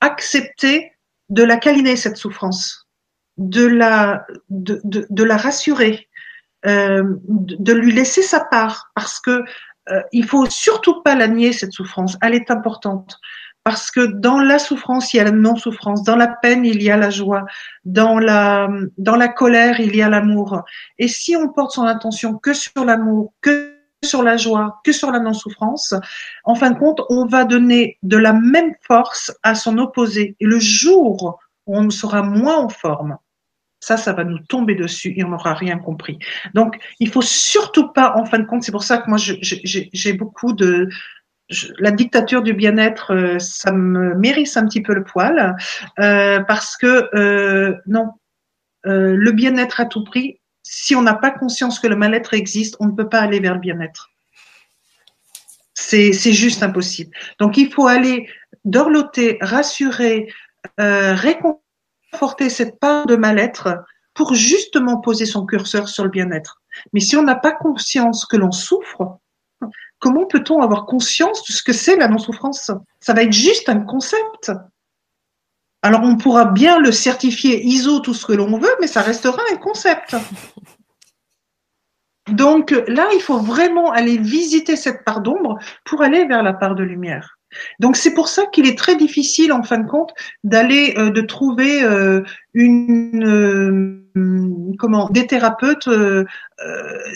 accepter 0.00 0.92
de 1.30 1.42
la 1.42 1.56
câliner 1.56 1.96
cette 1.96 2.18
souffrance, 2.18 2.87
de 3.38 3.64
la, 3.64 4.26
de, 4.50 4.80
de, 4.84 5.06
de 5.08 5.24
la 5.24 5.36
rassurer, 5.36 6.08
euh, 6.66 7.04
de, 7.28 7.72
lui 7.72 7.92
laisser 7.92 8.22
sa 8.22 8.40
part, 8.40 8.90
parce 8.94 9.20
que 9.20 9.44
euh, 9.90 10.02
il 10.12 10.24
faut 10.26 10.46
surtout 10.46 11.02
pas 11.02 11.14
la 11.14 11.28
nier 11.28 11.52
cette 11.52 11.72
souffrance. 11.72 12.18
Elle 12.20 12.34
est 12.34 12.50
importante 12.50 13.18
parce 13.64 13.90
que 13.90 14.00
dans 14.00 14.38
la 14.40 14.58
souffrance, 14.58 15.12
il 15.12 15.18
y 15.18 15.20
a 15.20 15.24
la 15.24 15.30
non-souffrance, 15.30 16.02
dans 16.02 16.16
la 16.16 16.28
peine, 16.28 16.64
il 16.64 16.82
y 16.82 16.90
a 16.90 16.96
la 16.96 17.10
joie, 17.10 17.44
dans 17.84 18.18
la, 18.18 18.68
dans 18.96 19.16
la 19.16 19.28
colère, 19.28 19.78
il 19.78 19.94
y 19.94 20.02
a 20.02 20.08
l'amour. 20.08 20.62
Et 20.98 21.06
si 21.06 21.36
on 21.36 21.48
porte 21.48 21.72
son 21.72 21.84
attention 21.84 22.38
que 22.38 22.54
sur 22.54 22.84
l'amour, 22.84 23.34
que 23.40 23.74
sur 24.02 24.22
la 24.22 24.36
joie, 24.36 24.80
que 24.84 24.92
sur 24.92 25.10
la 25.10 25.20
non-souffrance, 25.20 25.94
en 26.44 26.54
fin 26.54 26.70
de 26.70 26.78
compte, 26.78 27.02
on 27.10 27.26
va 27.26 27.44
donner 27.44 27.98
de 28.02 28.16
la 28.16 28.32
même 28.32 28.72
force 28.86 29.36
à 29.42 29.54
son 29.54 29.78
opposé. 29.78 30.34
Et 30.40 30.46
le 30.46 30.58
jour 30.58 31.38
où 31.66 31.76
on 31.76 31.90
sera 31.90 32.22
moins 32.22 32.56
en 32.56 32.68
forme, 32.68 33.18
ça, 33.80 33.96
ça 33.96 34.12
va 34.12 34.24
nous 34.24 34.38
tomber 34.38 34.74
dessus 34.74 35.14
et 35.16 35.24
on 35.24 35.28
n'aura 35.28 35.54
rien 35.54 35.78
compris. 35.78 36.18
Donc, 36.54 36.78
il 37.00 37.10
faut 37.10 37.22
surtout 37.22 37.88
pas, 37.92 38.14
en 38.16 38.24
fin 38.24 38.38
de 38.38 38.44
compte, 38.44 38.62
c'est 38.62 38.72
pour 38.72 38.82
ça 38.82 38.98
que 38.98 39.08
moi, 39.08 39.18
j'ai 39.18 40.12
beaucoup 40.12 40.52
de, 40.52 40.88
la 41.78 41.90
dictature 41.90 42.42
du 42.42 42.52
bien-être, 42.52 43.14
euh, 43.14 43.38
ça 43.38 43.72
me 43.72 44.14
mérisse 44.14 44.56
un 44.56 44.66
petit 44.66 44.82
peu 44.82 44.94
le 44.94 45.04
poil, 45.04 45.56
euh, 45.98 46.40
parce 46.40 46.76
que 46.76 47.08
euh, 47.14 47.76
non, 47.86 48.12
le 48.84 49.30
bien-être 49.32 49.80
à 49.80 49.84
tout 49.84 50.02
prix, 50.04 50.40
si 50.62 50.94
on 50.94 51.02
n'a 51.02 51.14
pas 51.14 51.30
conscience 51.30 51.78
que 51.78 51.86
le 51.86 51.96
mal-être 51.96 52.32
existe, 52.32 52.76
on 52.80 52.86
ne 52.86 52.92
peut 52.92 53.08
pas 53.08 53.20
aller 53.20 53.38
vers 53.38 53.54
le 53.54 53.60
bien-être. 53.60 54.10
C'est 55.74 56.12
juste 56.12 56.62
impossible. 56.62 57.10
Donc 57.38 57.58
il 57.58 57.70
faut 57.72 57.86
aller 57.86 58.28
dorloter, 58.64 59.36
rassurer, 59.42 60.32
réconforter 60.78 61.67
cette 62.48 62.78
part 62.80 63.06
de 63.06 63.16
mal-être 63.16 63.84
pour 64.14 64.34
justement 64.34 65.00
poser 65.00 65.26
son 65.26 65.46
curseur 65.46 65.88
sur 65.88 66.04
le 66.04 66.10
bien-être. 66.10 66.60
Mais 66.92 67.00
si 67.00 67.16
on 67.16 67.22
n'a 67.22 67.36
pas 67.36 67.52
conscience 67.52 68.26
que 68.26 68.36
l'on 68.36 68.52
souffre, 68.52 69.20
Comment 70.00 70.26
peut-on 70.26 70.62
avoir 70.62 70.86
conscience 70.86 71.44
de 71.44 71.52
ce 71.52 71.62
que 71.62 71.72
c'est 71.72 71.96
la 71.96 72.08
non-souffrance? 72.08 72.70
Ça 73.00 73.14
va 73.14 73.22
être 73.22 73.32
juste 73.32 73.68
un 73.68 73.80
concept. 73.80 74.52
Alors 75.82 76.02
on 76.02 76.16
pourra 76.16 76.46
bien 76.46 76.78
le 76.78 76.92
certifier 76.92 77.64
ISO, 77.64 78.00
tout 78.00 78.14
ce 78.14 78.26
que 78.26 78.32
l'on 78.32 78.58
veut, 78.58 78.76
mais 78.80 78.86
ça 78.86 79.02
restera 79.02 79.40
un 79.52 79.56
concept. 79.56 80.16
Donc 82.28 82.70
là, 82.88 83.08
il 83.14 83.20
faut 83.20 83.38
vraiment 83.38 83.90
aller 83.90 84.18
visiter 84.18 84.76
cette 84.76 85.04
part 85.04 85.20
d'ombre 85.20 85.58
pour 85.84 86.02
aller 86.02 86.26
vers 86.26 86.42
la 86.42 86.52
part 86.52 86.74
de 86.74 86.82
lumière. 86.82 87.37
Donc 87.80 87.96
c'est 87.96 88.14
pour 88.14 88.28
ça 88.28 88.46
qu'il 88.46 88.66
est 88.66 88.76
très 88.76 88.96
difficile, 88.96 89.52
en 89.52 89.62
fin 89.62 89.78
de 89.78 89.88
compte, 89.88 90.12
d'aller, 90.44 90.94
euh, 90.96 91.10
de 91.10 91.20
trouver 91.20 91.82
euh, 91.82 92.22
une, 92.54 94.02
euh, 94.14 94.74
comment, 94.78 95.08
des 95.10 95.26
thérapeutes. 95.26 95.88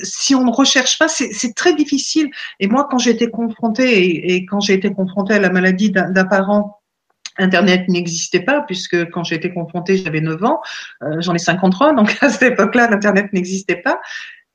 si 0.03 0.35
on 0.35 0.45
ne 0.45 0.53
recherche 0.53 0.99
pas, 0.99 1.09
c'est 1.09 1.55
très 1.55 1.75
difficile. 1.75 2.31
Et 2.61 2.69
moi, 2.69 2.87
quand 2.91 2.99
j'ai 2.99 3.11
été 3.11 3.31
confrontée 3.31 4.35
et, 4.35 4.47
quand 4.47 4.61
j'ai 4.61 4.75
été 4.75 4.93
confrontée 4.93 5.35
à 5.35 5.41
la 5.41 5.51
maladie 5.51 5.91
d'un 5.91 6.25
parent 6.25 6.79
Internet 7.39 7.89
n'existait 7.89 8.41
pas 8.41 8.61
puisque 8.61 9.09
quand 9.11 9.25
j'ai 9.25 9.37
été 9.37 9.55
confrontée, 9.55 9.97
j'avais 9.97 10.21
9 10.21 10.45
ans, 10.45 10.61
j'en 11.19 11.35
ai 11.35 11.39
53, 11.39 11.95
donc 11.95 12.15
à 12.21 12.29
cette 12.29 12.53
époque-là, 12.53 12.91
l'Internet 12.91 13.33
n'existait 13.33 13.77
pas 13.77 14.01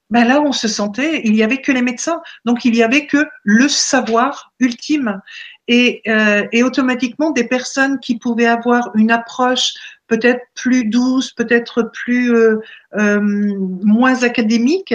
ben 0.10 0.26
là, 0.26 0.42
on 0.42 0.52
se 0.52 0.68
sentait, 0.68 1.22
il 1.26 1.36
y 1.36 1.44
avait 1.44 1.62
que 1.62 1.72
les 1.72 1.82
médecins, 1.82 2.22
donc 2.46 2.66
il 2.66 2.76
y 2.76 2.84
avait 2.84 3.08
que 3.08 3.28
le 3.44 3.68
savoir 3.68 4.54
ultime. 4.60 5.22
Et, 5.68 6.02
euh, 6.08 6.48
et 6.52 6.64
automatiquement, 6.64 7.32
des 7.32 7.46
personnes 7.46 8.00
qui 8.00 8.18
pouvaient 8.18 8.48
avoir 8.48 8.92
une 8.96 9.12
approche 9.12 9.74
peut-être 10.08 10.42
plus 10.56 10.86
douce, 10.86 11.34
peut-être 11.34 11.84
plus 11.94 12.34
euh, 12.34 12.60
euh, 12.96 13.20
moins 13.22 14.24
académique, 14.24 14.94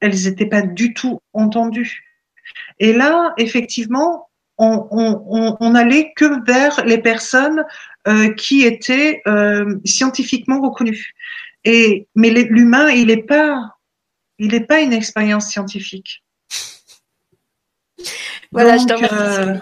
elles 0.00 0.24
n'étaient 0.24 0.46
pas 0.46 0.62
du 0.62 0.92
tout 0.92 1.20
entendues. 1.32 2.02
Et 2.80 2.92
là, 2.92 3.32
effectivement, 3.38 4.28
on, 4.58 4.88
on, 4.90 5.56
on, 5.60 5.74
allait 5.74 6.12
que 6.16 6.44
vers 6.46 6.84
les 6.84 6.98
personnes 6.98 7.64
qui 8.36 8.62
étaient 8.62 9.22
scientifiquement 9.84 10.60
reconnues. 10.60 11.12
Et 11.64 12.06
mais 12.14 12.30
l'humain, 12.30 12.88
il 12.88 13.08
n'est 13.08 13.22
pas 13.22 13.76
il 14.38 14.52
n'est 14.52 14.64
pas 14.64 14.80
une 14.80 14.92
expérience 14.92 15.48
scientifique. 15.48 16.22
Voilà, 18.52 18.78
je 18.78 18.86
te 18.86 18.94
remercie. 18.94 19.60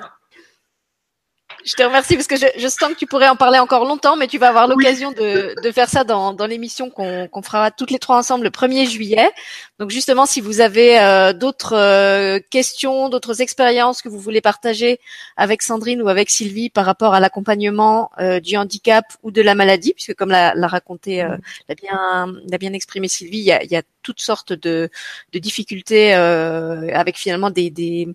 Euh, 1.65 1.69
je 1.75 1.75
te 1.75 1.83
remercie 1.83 2.15
parce 2.15 2.27
que 2.27 2.37
je, 2.37 2.47
je, 2.57 2.69
sens 2.69 2.91
que 2.91 2.95
tu 2.95 3.07
pourrais 3.07 3.29
en 3.29 3.37
parler 3.37 3.59
encore 3.59 3.85
longtemps, 3.85 4.17
mais 4.17 4.27
tu 4.27 4.39
vas 4.39 4.49
avoir 4.49 4.69
l'occasion 4.69 5.13
de, 5.13 5.55
de, 5.63 5.71
faire 5.71 5.89
ça 5.89 6.05
dans, 6.05 6.33
dans 6.33 6.47
l'émission 6.47 6.91
qu'on 6.91 7.43
fera 7.43 7.71
toutes 7.71 7.91
les 7.91 7.99
trois 7.99 8.19
ensemble 8.19 8.45
le 8.45 8.51
1er 8.51 8.89
juillet. 8.89 9.31
Donc 9.79 9.91
justement, 9.91 10.27
si 10.27 10.41
vous 10.41 10.61
avez 10.61 11.01
euh, 11.01 11.33
d'autres 11.33 11.75
euh, 11.77 12.39
questions, 12.51 13.09
d'autres 13.09 13.41
expériences 13.41 14.03
que 14.03 14.09
vous 14.09 14.21
voulez 14.21 14.41
partager 14.41 15.01
avec 15.37 15.63
Sandrine 15.63 16.03
ou 16.03 16.09
avec 16.09 16.31
Sylvie 16.31 16.71
par 16.71 16.87
rapport 16.87 17.15
à 17.15 17.21
l'accompagnement 17.21 18.11
euh, 18.21 18.41
du 18.41 18.57
handicap 18.57 19.05
ou 19.23 19.31
de 19.31 19.43
la 19.43 19.55
maladie, 19.55 19.95
puisque 19.95 20.15
comme 20.15 20.31
l'a, 20.31 20.53
raconté, 20.67 21.27
l'a 21.69 21.75
bien, 21.75 22.35
l'a 22.49 22.59
bien 22.59 22.73
exprimé 22.73 23.09
Sylvie, 23.09 23.39
il 23.39 23.45
y 23.45 23.53
a, 23.53 23.63
il 23.63 23.71
y 23.71 23.77
a 23.77 23.83
toutes 24.05 24.21
sortes 24.21 24.53
de, 24.53 24.89
de 25.33 25.39
difficultés 25.41 26.13
avec 26.15 27.17
finalement 27.17 27.51
des, 27.51 27.71
des, 27.71 28.09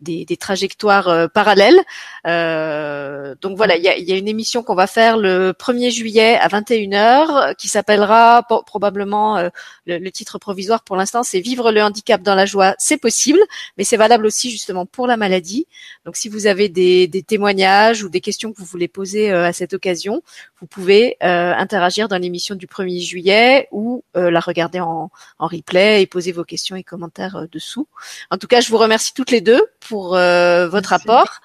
des, 0.00 0.24
des 0.26 0.36
trajectoires 0.36 1.30
parallèles. 1.30 1.78
donc 2.24 3.56
voilà, 3.56 3.76
il 3.76 3.82
y 3.82 3.88
a, 3.88 3.96
y 3.96 4.12
a 4.12 4.16
une 4.16 4.28
émission 4.28 4.62
qu'on 4.62 4.74
va 4.74 4.86
faire 4.86 5.16
le 5.16 5.52
1er 5.52 5.90
juillet 5.90 6.36
à 6.36 6.48
21h 6.48 7.54
qui 7.56 7.68
s'appellera 7.68 8.46
probablement 8.66 9.38
le, 9.86 9.98
le 9.98 10.10
titre 10.10 10.38
provisoire 10.38 10.82
pour 10.82 10.96
l'instant 10.96 11.22
c'est 11.22 11.40
vivre 11.40 11.72
le 11.72 11.82
handicap 11.82 12.22
dans 12.22 12.34
la 12.34 12.46
joie, 12.46 12.74
c'est 12.78 12.96
possible, 12.96 13.38
mais 13.78 13.84
c'est 13.84 13.96
valable 13.96 14.26
aussi 14.26 14.50
justement 14.50 14.86
pour 14.86 15.06
la 15.06 15.16
maladie. 15.16 15.66
Donc 16.04 16.16
si 16.16 16.28
vous 16.28 16.46
avez 16.46 16.68
des, 16.68 17.08
témoignages 17.26 18.02
ou 18.04 18.08
des 18.08 18.20
questions 18.20 18.52
que 18.52 18.58
vous 18.58 18.64
voulez 18.64 18.88
poser 18.88 19.30
euh, 19.30 19.46
à 19.46 19.52
cette 19.52 19.74
occasion, 19.74 20.22
vous 20.60 20.66
pouvez 20.66 21.16
euh, 21.22 21.54
interagir 21.54 22.08
dans 22.08 22.18
l'émission 22.18 22.54
du 22.54 22.66
1er 22.66 23.00
juillet 23.00 23.68
ou 23.70 24.04
euh, 24.16 24.30
la 24.30 24.40
regarder 24.40 24.80
en, 24.80 25.10
replay 25.38 26.02
et 26.02 26.06
poser 26.06 26.32
vos 26.32 26.44
questions 26.44 26.76
et 26.76 26.82
commentaires 26.82 27.46
dessous. 27.52 27.86
En 28.30 28.38
tout 28.38 28.46
cas, 28.46 28.60
je 28.60 28.70
vous 28.70 28.78
remercie 28.78 29.12
toutes 29.14 29.30
les 29.30 29.40
deux 29.40 29.62
pour 29.80 30.10
votre 30.10 30.92
apport. 30.92 31.40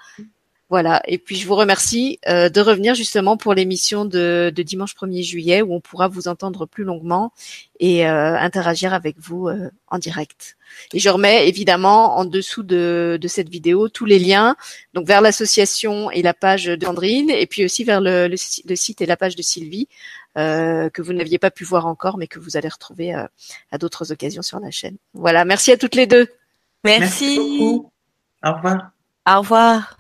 Voilà. 0.72 1.02
Et 1.06 1.18
puis 1.18 1.36
je 1.36 1.46
vous 1.46 1.56
remercie 1.56 2.18
euh, 2.30 2.48
de 2.48 2.62
revenir 2.62 2.96
justement 2.96 3.36
pour 3.36 3.54
l'émission 3.54 4.06
de, 4.06 4.54
dimanche 4.56 4.96
1er 4.96 5.22
juillet 5.22 5.62
où 5.62 5.74
on 5.74 5.82
pourra 5.82 6.08
vous 6.08 6.30
entendre 6.30 6.66
plus 6.66 6.86
longuement 6.86 7.34
et 7.82 8.08
euh, 8.08 8.38
interagir 8.38 8.94
avec 8.94 9.18
vous 9.20 9.50
euh, 9.50 9.70
en 9.88 10.00
direct. 10.00 10.56
Et 10.94 11.00
je 11.00 11.10
remets 11.10 11.50
évidemment 11.50 12.18
en 12.18 12.24
dessous 12.24 12.64
de, 12.64 13.20
cette 13.28 13.50
vidéo 13.50 13.90
tous 13.90 14.06
les 14.06 14.18
liens, 14.18 14.56
donc 14.94 15.06
vers 15.06 15.20
l'association 15.20 16.10
et 16.10 16.22
la 16.22 16.34
page 16.34 16.68
de 16.68 16.86
Sandrine, 16.86 17.30
et 17.30 17.48
puis 17.48 17.66
aussi 17.66 17.84
vers 17.84 18.00
le, 18.00 18.34
site 18.38 19.02
et 19.02 19.06
la 19.06 19.18
page 19.18 19.36
de 19.36 19.42
Sylvie, 19.42 19.90
que 20.36 21.02
vous 21.02 21.14
n'aviez 21.14 21.40
pas 21.40 21.52
pu 21.52 21.64
voir 21.64 21.86
encore, 21.86 22.18
mais 22.18 22.28
que 22.28 22.40
vous 22.40 22.58
allez 22.58 22.70
retrouver 22.70 23.14
à 23.14 23.78
d'autres 23.78 24.12
occasions 24.12 24.42
sur 24.42 24.60
la 24.60 24.72
chaîne. 24.72 24.98
Voilà, 25.14 25.46
merci 25.46 25.72
à 25.72 25.78
toutes 25.78 25.96
les 25.96 26.08
deux. 26.08 26.28
Merci. 26.84 27.38
merci 27.40 27.82
Au 28.44 28.54
revoir. 28.54 28.92
Au 29.28 29.40
revoir. 29.40 29.98